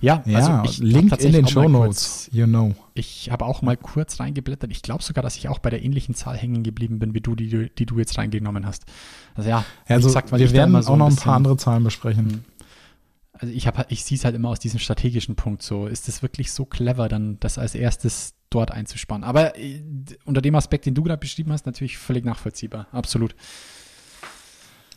Ja, 0.00 0.22
Ja, 0.26 0.38
also 0.62 0.70
ich 0.70 0.78
Link 0.78 1.12
in 1.22 1.32
den 1.32 1.46
Show 1.46 1.68
Notes, 1.68 2.28
you 2.32 2.46
know. 2.46 2.74
Ich 2.94 3.30
habe 3.30 3.44
auch 3.44 3.62
mal 3.62 3.76
kurz 3.76 4.18
reingeblättert. 4.20 4.70
Ich 4.70 4.82
glaube 4.82 5.02
sogar, 5.02 5.22
dass 5.22 5.36
ich 5.36 5.48
auch 5.48 5.58
bei 5.58 5.70
der 5.70 5.82
ähnlichen 5.84 6.14
Zahl 6.14 6.36
hängen 6.36 6.62
geblieben 6.62 6.98
bin, 6.98 7.14
wie 7.14 7.20
du, 7.20 7.34
die, 7.34 7.48
du- 7.48 7.68
die 7.68 7.86
du 7.86 7.98
jetzt 7.98 8.16
reingenommen 8.18 8.66
hast. 8.66 8.84
Also 9.34 9.50
ja, 9.50 9.64
Also 9.86 10.08
gesagt, 10.08 10.32
wir 10.32 10.52
werden 10.52 10.82
so 10.82 10.92
auch 10.92 10.96
noch 10.96 11.06
ein 11.06 11.10
bisschen- 11.10 11.24
paar 11.24 11.36
andere 11.36 11.56
Zahlen 11.56 11.84
besprechen. 11.84 12.44
Also 13.32 13.54
ich 13.54 13.66
ich 13.88 14.04
sehe 14.04 14.18
es 14.18 14.24
halt 14.24 14.34
immer 14.34 14.50
aus 14.50 14.58
diesem 14.58 14.78
strategischen 14.80 15.34
Punkt 15.34 15.62
so. 15.62 15.86
Ist 15.86 16.08
es 16.08 16.22
wirklich 16.22 16.52
so 16.52 16.64
clever, 16.66 17.08
dann 17.08 17.38
das 17.40 17.56
als 17.56 17.74
erstes 17.74 18.34
dort 18.50 18.70
einzuspannen? 18.70 19.24
Aber 19.24 19.58
äh, 19.58 19.82
unter 20.26 20.42
dem 20.42 20.54
Aspekt, 20.56 20.84
den 20.86 20.94
du 20.94 21.02
gerade 21.02 21.18
beschrieben 21.20 21.52
hast, 21.52 21.64
natürlich 21.64 21.96
völlig 21.96 22.24
nachvollziehbar. 22.24 22.86
Absolut. 22.92 23.34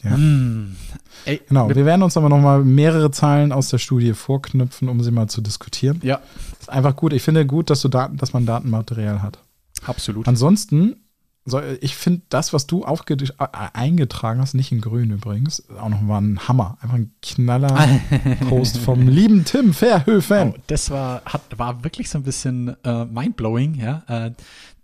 Ja. 0.03 0.11
Hm. 0.15 0.75
Ey, 1.25 1.41
Genau, 1.47 1.69
wir- 1.69 1.85
werden 1.85 2.03
uns 2.03 2.17
aber 2.17 2.29
nochmal 2.29 2.63
mehrere 2.63 3.11
Zahlen 3.11 3.51
aus 3.51 3.69
der 3.69 3.77
Studie 3.77 4.13
vorknüpfen, 4.13 4.89
um 4.89 5.01
sie 5.01 5.11
mal 5.11 5.27
zu 5.27 5.41
diskutieren. 5.41 5.99
ja, 6.03 6.19
Ist 6.59 6.69
einfach 6.69 6.95
gut. 6.95 7.13
Ich 7.13 7.21
finde 7.23 7.45
gut, 7.45 7.69
dass 7.69 7.81
du 7.81 7.87
Daten, 7.87 8.17
dass 8.17 8.33
man 8.33 8.45
Datenmaterial 8.45 9.21
hat. 9.21 9.39
absolut. 9.85 10.27
Ansonsten, 10.27 10.97
ich 11.81 11.95
finde 11.97 12.21
das, 12.29 12.53
was 12.53 12.67
du 12.67 12.83
äh, 12.85 13.25
eingetragen 13.73 14.39
hast, 14.39 14.53
nicht 14.53 14.71
in 14.71 14.79
grün 14.81 15.11
übrigens, 15.11 15.63
auch 15.77 15.89
noch 15.89 16.01
mal 16.01 16.19
ein 16.21 16.47
Hammer. 16.47 16.77
Einfach 16.81 16.95
ein 16.95 17.11
knaller 17.21 17.89
Post 18.49 18.77
vom 18.77 19.07
lieben 19.07 19.43
Tim 19.45 19.73
Verhöfen. 19.73 20.53
Oh, 20.55 20.59
das 20.67 20.89
war, 20.89 21.21
hat, 21.25 21.41
war 21.57 21.83
wirklich 21.83 22.09
so 22.09 22.17
ein 22.17 22.23
bisschen 22.23 22.75
äh, 22.85 23.05
mindblowing, 23.05 23.75
ja. 23.75 24.03
Äh, 24.07 24.31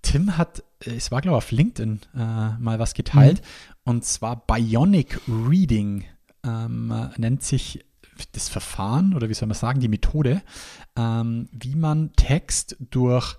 Tim 0.01 0.38
hat, 0.38 0.63
äh, 0.86 0.91
es 0.95 1.12
war 1.12 1.21
glaube 1.21 1.38
ich 1.38 1.43
auf 1.45 1.51
LinkedIn 1.51 1.99
äh, 2.15 2.17
mal 2.60 2.77
was 2.79 2.93
geteilt 2.93 3.41
und 3.89 4.06
zwar 4.06 4.45
Bionic 4.45 5.19
Reading 5.28 6.04
ähm, 6.45 6.91
äh, 6.91 7.19
nennt 7.19 7.41
sich 7.41 7.84
das 8.34 8.47
Verfahren 8.47 9.15
oder 9.15 9.30
wie 9.30 9.34
soll 9.34 9.47
man 9.47 9.58
sagen, 9.58 9.80
die 9.80 9.88
Methode, 9.88 10.43
ähm, 10.95 11.49
wie 11.52 11.73
man 11.73 12.13
Text 12.13 12.78
durch 12.91 13.38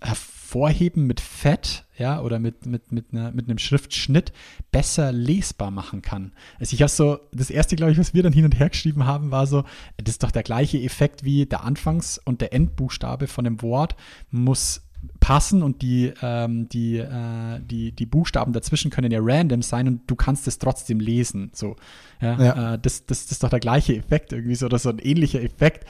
Hervorheben 0.00 1.04
mit 1.04 1.18
Fett, 1.18 1.84
ja, 1.98 2.20
oder 2.20 2.38
mit, 2.38 2.64
mit, 2.64 2.92
mit, 2.92 3.06
einer, 3.10 3.32
mit 3.32 3.48
einem 3.48 3.58
Schriftschnitt 3.58 4.32
besser 4.70 5.10
lesbar 5.10 5.72
machen 5.72 6.00
kann. 6.00 6.30
Also 6.60 6.74
ich 6.74 6.82
habe 6.82 6.90
so, 6.90 7.18
das 7.32 7.50
erste, 7.50 7.74
glaube 7.74 7.90
ich, 7.90 7.98
was 7.98 8.14
wir 8.14 8.22
dann 8.22 8.32
hin 8.32 8.44
und 8.44 8.56
her 8.56 8.70
geschrieben 8.70 9.04
haben, 9.04 9.32
war 9.32 9.48
so, 9.48 9.64
das 9.96 10.14
ist 10.14 10.22
doch 10.22 10.30
der 10.30 10.44
gleiche 10.44 10.78
Effekt 10.78 11.24
wie 11.24 11.44
der 11.44 11.64
Anfangs- 11.64 12.20
und 12.24 12.40
der 12.40 12.52
Endbuchstabe 12.52 13.26
von 13.26 13.44
dem 13.44 13.62
Wort 13.62 13.96
muss 14.30 14.82
passen 15.20 15.62
und 15.62 15.82
die, 15.82 16.12
ähm, 16.22 16.68
die, 16.68 16.98
äh, 16.98 17.60
die, 17.60 17.92
die 17.92 18.06
Buchstaben 18.06 18.52
dazwischen 18.52 18.90
können 18.90 19.12
ja 19.12 19.20
random 19.22 19.62
sein 19.62 19.88
und 19.88 20.10
du 20.10 20.16
kannst 20.16 20.46
es 20.48 20.58
trotzdem 20.58 21.00
lesen. 21.00 21.50
So. 21.54 21.76
Ja, 22.20 22.42
Ja. 22.42 22.74
Äh, 22.74 22.78
das, 22.78 23.06
das, 23.06 23.24
das 23.24 23.32
ist 23.32 23.42
doch 23.42 23.50
der 23.50 23.60
gleiche 23.60 23.96
Effekt 23.96 24.32
irgendwie 24.32 24.54
so 24.54 24.66
oder 24.66 24.78
so 24.78 24.90
ein 24.90 24.98
ähnlicher 24.98 25.42
Effekt 25.42 25.86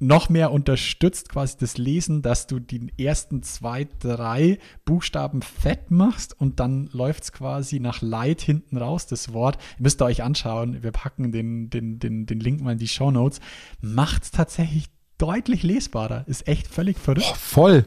noch 0.00 0.28
mehr 0.28 0.52
unterstützt 0.52 1.28
quasi 1.28 1.56
das 1.58 1.76
Lesen, 1.76 2.22
dass 2.22 2.46
du 2.46 2.60
die 2.60 2.92
ersten 2.98 3.42
zwei, 3.42 3.88
drei 3.98 4.58
Buchstaben 4.84 5.42
fett 5.42 5.90
machst 5.90 6.38
und 6.40 6.60
dann 6.60 6.88
läuft 6.92 7.24
es 7.24 7.32
quasi 7.32 7.80
nach 7.80 8.00
Light 8.00 8.40
hinten 8.40 8.76
raus, 8.76 9.06
das 9.06 9.32
Wort. 9.32 9.58
Ihr 9.78 9.82
müsst 9.82 10.00
euch 10.00 10.22
anschauen, 10.22 10.82
wir 10.82 10.92
packen 10.92 11.32
den, 11.32 11.68
den, 11.68 11.98
den, 11.98 12.26
den 12.26 12.40
Link 12.40 12.60
mal 12.60 12.72
in 12.72 12.78
die 12.78 12.88
Show 12.88 13.10
Notes. 13.10 13.40
Macht 13.80 14.22
es 14.22 14.30
tatsächlich 14.30 14.86
deutlich 15.18 15.64
lesbarer. 15.64 16.22
Ist 16.28 16.46
echt 16.46 16.68
völlig 16.68 16.96
verrückt. 16.96 17.26
Oh, 17.28 17.34
voll. 17.34 17.84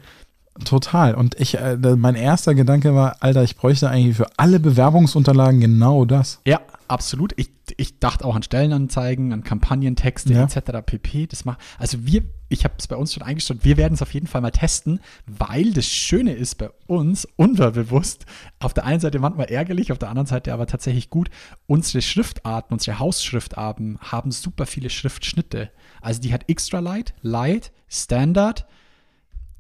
Total. 0.66 1.16
Und 1.16 1.40
ich, 1.40 1.58
äh, 1.58 1.78
mein 1.96 2.16
erster 2.16 2.54
Gedanke 2.56 2.94
war, 2.96 3.18
Alter, 3.20 3.44
ich 3.44 3.56
bräuchte 3.56 3.90
eigentlich 3.90 4.18
für 4.18 4.28
alle 4.38 4.60
Bewerbungsunterlagen 4.60 5.60
genau 5.60 6.06
das. 6.06 6.40
Ja, 6.46 6.62
absolut. 6.88 7.34
Ich, 7.38 7.52
ich 7.78 8.00
dachte 8.00 8.26
auch 8.26 8.36
an 8.36 8.44
Stellenanzeigen, 8.44 9.34
an 9.34 9.44
Kampagnentexte 9.44 10.34
Ja. 10.34 10.44
etc. 10.44 10.86
pp. 10.86 11.28
Das 11.28 11.46
macht, 11.46 11.60
also 11.80 12.06
wir, 12.06 12.24
ich 12.50 12.64
habe 12.64 12.74
es 12.78 12.88
bei 12.88 12.96
uns 12.96 13.14
schon 13.14 13.24
eingestellt, 13.24 13.62
wir 13.64 13.78
werden 13.78 13.94
es 13.94 14.02
auf 14.02 14.14
jeden 14.14 14.28
Fall 14.28 14.42
mal 14.42 14.52
testen, 14.52 15.00
weil 15.26 15.72
das 15.74 15.86
Schöne 15.88 16.34
ist 16.34 16.56
bei 16.58 16.70
uns, 16.88 17.28
unterbewusst, 17.38 18.26
auf 18.60 18.74
der 18.74 18.86
einen 18.86 19.00
Seite 19.00 19.20
manchmal 19.20 19.48
ärgerlich, 19.48 19.92
auf 19.92 20.00
der 20.00 20.10
anderen 20.10 20.28
Seite 20.28 20.54
aber 20.54 20.68
tatsächlich 20.68 21.10
gut, 21.10 21.30
unsere 21.66 22.02
Schriftarten, 22.02 22.74
unsere 22.74 23.00
Hausschriftarten 23.00 23.98
haben 24.00 24.32
super 24.32 24.66
viele 24.66 24.90
Schriftschnitte. 24.90 25.70
Also 26.02 26.22
die 26.22 26.34
hat 26.34 26.50
Extra 26.50 26.80
Light, 26.80 27.14
Light, 27.22 27.72
Standard, 27.88 28.66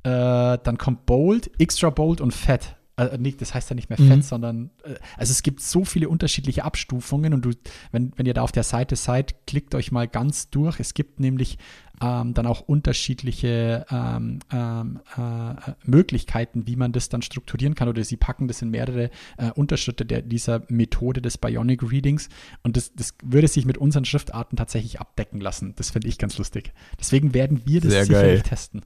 äh, 0.03 0.57
dann 0.63 0.77
kommt 0.77 1.05
Bold, 1.05 1.51
Extra 1.59 1.89
Bold 1.89 2.21
und 2.21 2.33
Fett. 2.33 2.75
Äh, 2.97 3.17
nee, 3.17 3.33
das 3.37 3.53
heißt 3.53 3.69
ja 3.69 3.75
nicht 3.75 3.89
mehr 3.89 3.97
Fett, 3.97 4.17
Mhm. 4.17 4.21
sondern 4.21 4.69
äh, 4.83 4.95
also 5.17 5.31
es 5.31 5.43
gibt 5.43 5.61
so 5.61 5.85
viele 5.85 6.09
unterschiedliche 6.09 6.63
Abstufungen 6.65 7.33
und 7.33 7.45
du, 7.45 7.51
wenn, 7.91 8.11
wenn 8.17 8.25
ihr 8.25 8.33
da 8.33 8.41
auf 8.41 8.51
der 8.51 8.63
Seite 8.63 8.95
seid, 8.95 9.47
klickt 9.47 9.73
euch 9.75 9.91
mal 9.91 10.07
ganz 10.07 10.49
durch. 10.49 10.79
Es 10.79 10.93
gibt 10.93 11.19
nämlich 11.19 11.57
ähm, 12.03 12.33
dann 12.33 12.47
auch 12.47 12.61
unterschiedliche 12.61 13.85
ähm, 13.91 14.39
ähm, 14.51 14.99
äh, 15.17 15.71
Möglichkeiten, 15.85 16.65
wie 16.67 16.75
man 16.75 16.91
das 16.91 17.09
dann 17.09 17.21
strukturieren 17.21 17.75
kann 17.75 17.87
oder 17.87 18.03
sie 18.03 18.17
packen 18.17 18.47
das 18.47 18.61
in 18.61 18.71
mehrere 18.71 19.09
äh, 19.37 19.51
Unterschritte 19.55 20.05
der, 20.05 20.21
dieser 20.21 20.63
Methode 20.67 21.21
des 21.21 21.37
Bionic 21.37 21.83
Readings 21.89 22.27
und 22.63 22.75
das, 22.75 22.93
das 22.93 23.13
würde 23.23 23.47
sich 23.47 23.65
mit 23.65 23.77
unseren 23.77 24.05
Schriftarten 24.05 24.57
tatsächlich 24.57 24.99
abdecken 24.99 25.39
lassen. 25.39 25.73
Das 25.75 25.91
finde 25.91 26.07
ich 26.07 26.17
ganz 26.17 26.37
lustig. 26.37 26.73
Deswegen 26.99 27.33
werden 27.33 27.61
wir 27.65 27.81
das 27.81 27.91
Sehr 27.91 28.05
sicherlich 28.05 28.41
geil. 28.43 28.49
testen. 28.49 28.81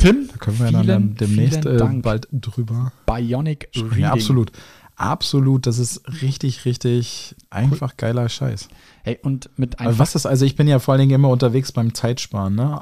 Ja. 0.00 0.10
Tim, 0.10 0.28
Da 0.30 0.36
können 0.38 0.58
wir 0.58 0.66
vielen, 0.68 0.86
dann, 0.86 0.86
dann 0.86 1.14
demnächst 1.16 1.64
äh, 1.66 1.78
bald 2.02 2.28
drüber 2.32 2.92
Bionic 3.06 3.68
Reading. 3.76 3.98
Ja, 4.00 4.12
absolut. 4.12 4.52
Absolut, 4.96 5.66
das 5.66 5.78
ist 5.80 6.02
richtig, 6.22 6.64
richtig 6.66 7.34
einfach 7.50 7.96
geiler 7.96 8.28
Scheiß. 8.28 8.68
Hey, 9.02 9.18
und 9.22 9.50
mit 9.56 9.80
einfach 9.80 9.98
was 9.98 10.14
ist, 10.14 10.24
also 10.24 10.44
ich 10.44 10.54
bin 10.54 10.68
ja 10.68 10.78
vor 10.78 10.92
allen 10.92 11.00
Dingen 11.00 11.14
immer 11.14 11.30
unterwegs 11.30 11.72
beim 11.72 11.94
Zeitsparen, 11.94 12.54
ne? 12.54 12.80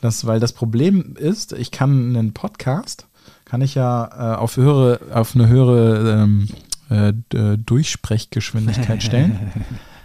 Das, 0.00 0.26
weil 0.26 0.40
das 0.40 0.54
Problem 0.54 1.14
ist, 1.18 1.52
ich 1.52 1.70
kann 1.70 2.16
einen 2.16 2.32
Podcast, 2.32 3.06
kann 3.44 3.60
ich 3.60 3.74
ja 3.74 4.32
äh, 4.34 4.36
auf 4.38 4.56
höhere, 4.56 5.00
auf 5.12 5.34
eine 5.34 5.46
höhere 5.46 6.22
ähm, 6.22 6.48
äh, 6.88 7.12
d- 7.32 7.58
Durchsprechgeschwindigkeit 7.58 9.02
stellen. 9.02 9.38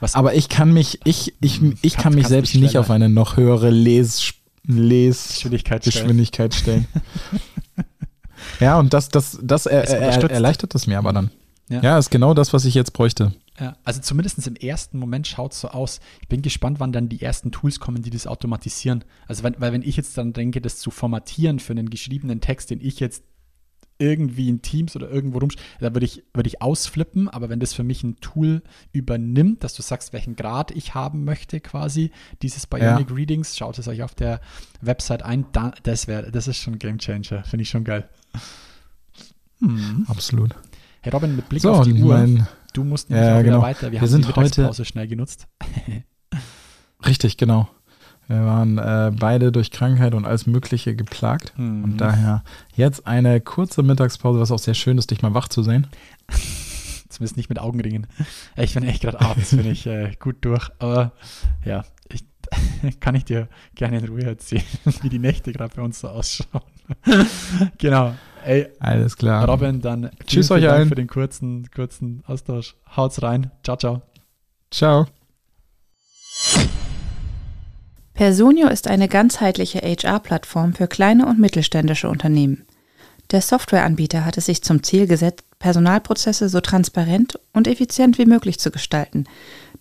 was, 0.01 0.15
Aber 0.15 0.33
ich 0.35 0.49
kann 0.49 0.73
mich, 0.73 0.99
ich, 1.05 1.33
ich, 1.39 1.61
ich 1.81 1.95
kann 1.95 2.13
mich 2.13 2.27
selbst 2.27 2.55
nicht 2.55 2.77
auf 2.77 2.91
eine 2.91 3.07
noch 3.07 3.37
höhere 3.37 3.69
Les, 3.69 4.33
Les 4.67 5.39
Geschwindigkeit 5.83 6.53
stellen. 6.53 6.87
Ja, 8.59 8.79
und 8.79 8.93
das, 8.93 9.09
das, 9.09 9.39
das 9.41 9.65
er, 9.65 9.87
er, 9.87 10.31
erleichtert 10.31 10.73
es 10.75 10.87
mir 10.87 10.97
aber 10.97 11.13
dann. 11.13 11.31
Ja. 11.69 11.81
Ja. 11.81 11.97
ist 11.97 12.11
genau 12.11 12.33
das, 12.33 12.53
was 12.53 12.65
ich 12.65 12.73
jetzt 12.73 12.93
bräuchte. 12.93 13.33
Ja, 13.59 13.75
also 13.83 13.99
zumindest 14.01 14.45
im 14.47 14.55
ersten 14.55 14.99
Moment 14.99 15.27
schaut 15.27 15.51
es 15.53 15.61
so 15.61 15.69
aus. 15.69 15.99
Ich 16.21 16.27
bin 16.27 16.41
gespannt, 16.41 16.79
wann 16.79 16.91
dann 16.91 17.09
die 17.09 17.21
ersten 17.21 17.51
Tools 17.51 17.79
kommen, 17.79 18.03
die 18.03 18.09
das 18.09 18.27
automatisieren. 18.27 19.03
Also, 19.27 19.43
wenn, 19.43 19.55
weil 19.57 19.73
wenn 19.73 19.81
ich 19.81 19.97
jetzt 19.97 20.17
dann 20.17 20.33
denke, 20.33 20.61
das 20.61 20.77
zu 20.77 20.91
formatieren 20.91 21.59
für 21.59 21.73
einen 21.73 21.89
geschriebenen 21.89 22.39
Text, 22.39 22.69
den 22.69 22.79
ich 22.81 22.99
jetzt 22.99 23.23
irgendwie 23.99 24.47
in 24.49 24.61
Teams 24.61 24.95
oder 24.95 25.09
irgendwo 25.09 25.39
rum, 25.39 25.49
da 25.79 25.93
würde 25.93 26.05
ich, 26.05 26.23
würde 26.33 26.47
ich 26.47 26.61
ausflippen, 26.61 27.27
aber 27.29 27.49
wenn 27.49 27.59
das 27.59 27.73
für 27.73 27.83
mich 27.83 28.03
ein 28.03 28.17
Tool 28.19 28.61
übernimmt, 28.91 29.63
dass 29.63 29.73
du 29.73 29.81
sagst, 29.81 30.13
welchen 30.13 30.35
Grad 30.35 30.71
ich 30.71 30.93
haben 30.93 31.23
möchte, 31.23 31.59
quasi, 31.59 32.11
dieses 32.41 32.67
Bionic 32.67 33.09
Readings, 33.11 33.57
schaut 33.57 33.79
es 33.79 33.87
euch 33.87 34.03
auf 34.03 34.13
der 34.15 34.39
Website 34.81 35.23
ein, 35.23 35.45
da, 35.51 35.71
das 35.83 36.07
wäre, 36.07 36.31
das 36.31 36.47
ist 36.47 36.57
schon 36.57 36.73
ein 36.75 36.79
Game 36.79 36.99
Changer, 36.99 37.43
finde 37.43 37.63
ich 37.63 37.69
schon 37.69 37.83
geil. 37.83 38.07
Hm. 39.59 40.05
Absolut. 40.07 40.55
Hey 41.01 41.11
Robin, 41.11 41.35
mit 41.35 41.49
Blick 41.49 41.61
So, 41.61 41.71
auf 41.71 41.85
die 41.85 41.93
Uhr, 42.01 42.17
mein, 42.17 42.47
du 42.73 42.83
musst 42.83 43.09
Ja, 43.09 43.15
nämlich 43.15 43.31
auch 43.33 43.39
wieder 43.39 43.43
genau. 43.51 43.61
weiter. 43.61 43.81
Wir, 43.87 43.91
Wir 43.93 44.01
haben 44.01 44.07
sind 44.07 44.27
die 44.27 44.33
heute- 44.33 44.85
schnell 44.85 45.07
genutzt. 45.07 45.47
richtig, 47.05 47.37
genau. 47.37 47.67
Wir 48.27 48.45
waren 48.45 48.77
äh, 48.77 49.11
beide 49.17 49.51
durch 49.51 49.71
Krankheit 49.71 50.13
und 50.13 50.25
alles 50.25 50.47
Mögliche 50.47 50.95
geplagt. 50.95 51.53
Mhm. 51.57 51.83
Und 51.83 51.97
daher 51.97 52.43
jetzt 52.75 53.07
eine 53.07 53.39
kurze 53.39 53.83
Mittagspause, 53.83 54.39
was 54.39 54.51
auch 54.51 54.59
sehr 54.59 54.73
schön 54.73 54.97
ist, 54.97 55.11
dich 55.11 55.21
mal 55.21 55.33
wach 55.33 55.47
zu 55.47 55.63
sehen. 55.63 55.87
Zumindest 57.09 57.37
nicht 57.37 57.49
mit 57.49 57.59
Augenringen. 57.59 58.07
Ich 58.57 58.73
bin 58.73 58.83
echt 58.83 59.01
gerade 59.01 59.21
abends, 59.21 59.51
bin 59.55 59.65
ich 59.65 59.87
äh, 59.87 60.11
gut 60.19 60.37
durch. 60.41 60.69
Aber 60.79 61.13
ja, 61.63 61.85
ich, 62.09 62.25
kann 62.99 63.15
ich 63.15 63.23
dir 63.23 63.47
gerne 63.75 63.99
in 63.99 64.07
Ruhe 64.07 64.23
erzählen, 64.23 64.63
wie 65.01 65.09
die 65.09 65.19
Nächte 65.19 65.53
gerade 65.53 65.73
bei 65.75 65.81
uns 65.81 66.01
so 66.01 66.09
ausschauen. 66.09 66.61
genau. 67.77 68.13
Ey, 68.45 68.67
Alles 68.79 69.17
klar. 69.17 69.45
Robin, 69.45 69.81
dann 69.81 70.09
Tschüss 70.25 70.51
euch 70.51 70.69
allen. 70.69 70.87
für 70.87 70.95
den 70.95 71.07
kurzen, 71.07 71.69
kurzen 71.71 72.23
Austausch. 72.27 72.75
Haut's 72.95 73.21
rein. 73.21 73.51
Ciao, 73.63 73.77
ciao. 73.77 74.01
Ciao. 74.71 75.07
Personio 78.17 78.67
ist 78.67 78.87
eine 78.87 79.07
ganzheitliche 79.07 79.77
HR-Plattform 79.77 80.73
für 80.73 80.87
kleine 80.87 81.27
und 81.27 81.37
mittelständische 81.37 82.09
Unternehmen. 82.09 82.65
Der 83.29 83.41
Softwareanbieter 83.41 84.25
hat 84.25 84.39
es 84.39 84.47
sich 84.47 84.63
zum 84.63 84.81
Ziel 84.81 85.05
gesetzt, 85.05 85.43
Personalprozesse 85.59 86.49
so 86.49 86.59
transparent 86.59 87.39
und 87.53 87.67
effizient 87.67 88.17
wie 88.17 88.25
möglich 88.25 88.57
zu 88.57 88.71
gestalten, 88.71 89.25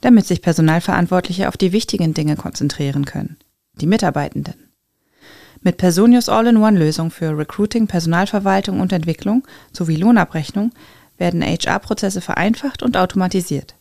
damit 0.02 0.26
sich 0.26 0.42
Personalverantwortliche 0.42 1.48
auf 1.48 1.56
die 1.56 1.72
wichtigen 1.72 2.12
Dinge 2.12 2.36
konzentrieren 2.36 3.06
können, 3.06 3.38
die 3.80 3.86
Mitarbeitenden. 3.86 4.70
Mit 5.62 5.78
Personios 5.78 6.28
All-in-One-Lösung 6.28 7.10
für 7.10 7.38
Recruiting, 7.38 7.86
Personalverwaltung 7.86 8.80
und 8.80 8.92
Entwicklung 8.92 9.46
sowie 9.72 9.96
Lohnabrechnung 9.96 10.72
werden 11.16 11.42
HR-Prozesse 11.42 12.20
vereinfacht 12.20 12.82
und 12.82 12.98
automatisiert. 12.98 13.76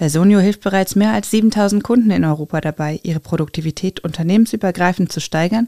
Personio 0.00 0.40
hilft 0.40 0.62
bereits 0.62 0.96
mehr 0.96 1.12
als 1.12 1.30
7000 1.30 1.84
Kunden 1.84 2.10
in 2.10 2.24
Europa 2.24 2.62
dabei, 2.62 2.98
ihre 3.02 3.20
Produktivität 3.20 4.00
unternehmensübergreifend 4.00 5.12
zu 5.12 5.20
steigern 5.20 5.66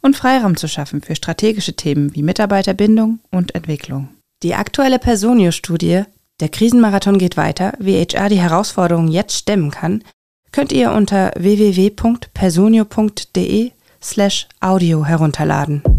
und 0.00 0.16
Freiraum 0.16 0.56
zu 0.56 0.66
schaffen 0.66 1.00
für 1.00 1.14
strategische 1.14 1.74
Themen 1.74 2.12
wie 2.16 2.24
Mitarbeiterbindung 2.24 3.20
und 3.30 3.54
Entwicklung. 3.54 4.08
Die 4.42 4.56
aktuelle 4.56 4.98
Personio-Studie 4.98 6.02
Der 6.40 6.48
Krisenmarathon 6.48 7.18
geht 7.18 7.36
weiter, 7.36 7.74
wie 7.78 8.04
HR 8.04 8.28
die 8.28 8.40
Herausforderungen 8.40 9.12
jetzt 9.12 9.36
stemmen 9.36 9.70
kann, 9.70 10.02
könnt 10.50 10.72
ihr 10.72 10.90
unter 10.90 11.30
www.personio.de 11.36 13.70
slash 14.02 14.48
audio 14.58 15.04
herunterladen. 15.04 15.97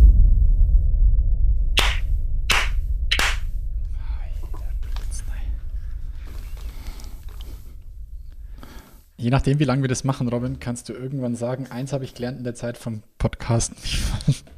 Je 9.19 9.29
nachdem, 9.31 9.59
wie 9.59 9.65
lange 9.65 9.81
wir 9.83 9.89
das 9.89 10.05
machen, 10.05 10.29
Robin, 10.29 10.59
kannst 10.61 10.87
du 10.87 10.93
irgendwann 10.93 11.35
sagen, 11.35 11.67
eins 11.69 11.91
habe 11.91 12.05
ich 12.05 12.13
gelernt 12.13 12.37
in 12.37 12.45
der 12.45 12.55
Zeit 12.55 12.77
vom 12.77 13.03
Podcasten. 13.17 13.75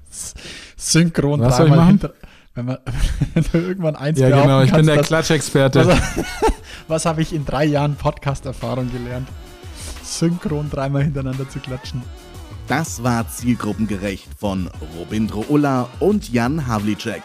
Synchron 0.78 1.40
Was 1.42 1.58
soll 1.58 1.66
ich 1.66 1.72
dreimal 1.74 1.94
machen? 1.94 2.00
hinter. 2.00 2.14
Wenn, 2.54 2.66
man, 2.66 2.78
wenn 3.34 3.44
du 3.52 3.58
irgendwann 3.58 3.96
eins 3.96 4.20
Ja, 4.20 4.30
genau, 4.30 4.60
ich 4.62 4.68
bin 4.68 4.76
kannst, 4.76 4.90
der 4.90 4.98
was- 5.00 5.08
Klatschexperte. 5.08 5.88
Was, 5.88 6.00
was 6.88 7.06
habe 7.08 7.24
ich 7.24 7.34
in 7.34 7.44
drei 7.44 7.66
Jahren 7.66 7.96
Podcast-Erfahrung 7.96 8.92
gelernt? 8.92 9.28
Synchron 10.04 10.70
dreimal 10.70 11.02
hintereinander 11.04 11.50
zu 11.50 11.58
klatschen. 11.60 12.04
Das 12.68 13.02
war 13.04 13.28
Zielgruppengerecht 13.28 14.28
von 14.38 14.70
Robindro 15.00 15.44
Ulla 15.50 15.90
und 16.00 16.32
Jan 16.32 16.68
Havlicek. 16.68 17.24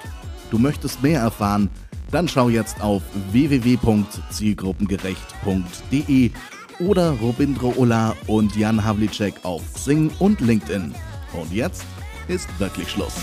Du 0.50 0.56
möchtest 0.58 1.02
mehr 1.02 1.20
erfahren? 1.20 1.68
Dann 2.10 2.28
schau 2.28 2.48
jetzt 2.48 2.80
auf 2.80 3.02
www.zielgruppengerecht.de 3.32 6.30
oder 6.78 7.12
Robindro 7.12 7.72
Ulla 7.76 8.14
und 8.26 8.56
Jan 8.56 8.84
Havlicek 8.84 9.34
auf 9.42 9.62
Xing 9.74 10.10
und 10.18 10.40
LinkedIn. 10.40 10.94
Und 11.32 11.52
jetzt 11.52 11.84
ist 12.28 12.48
wirklich 12.58 12.90
Schluss. 12.90 13.14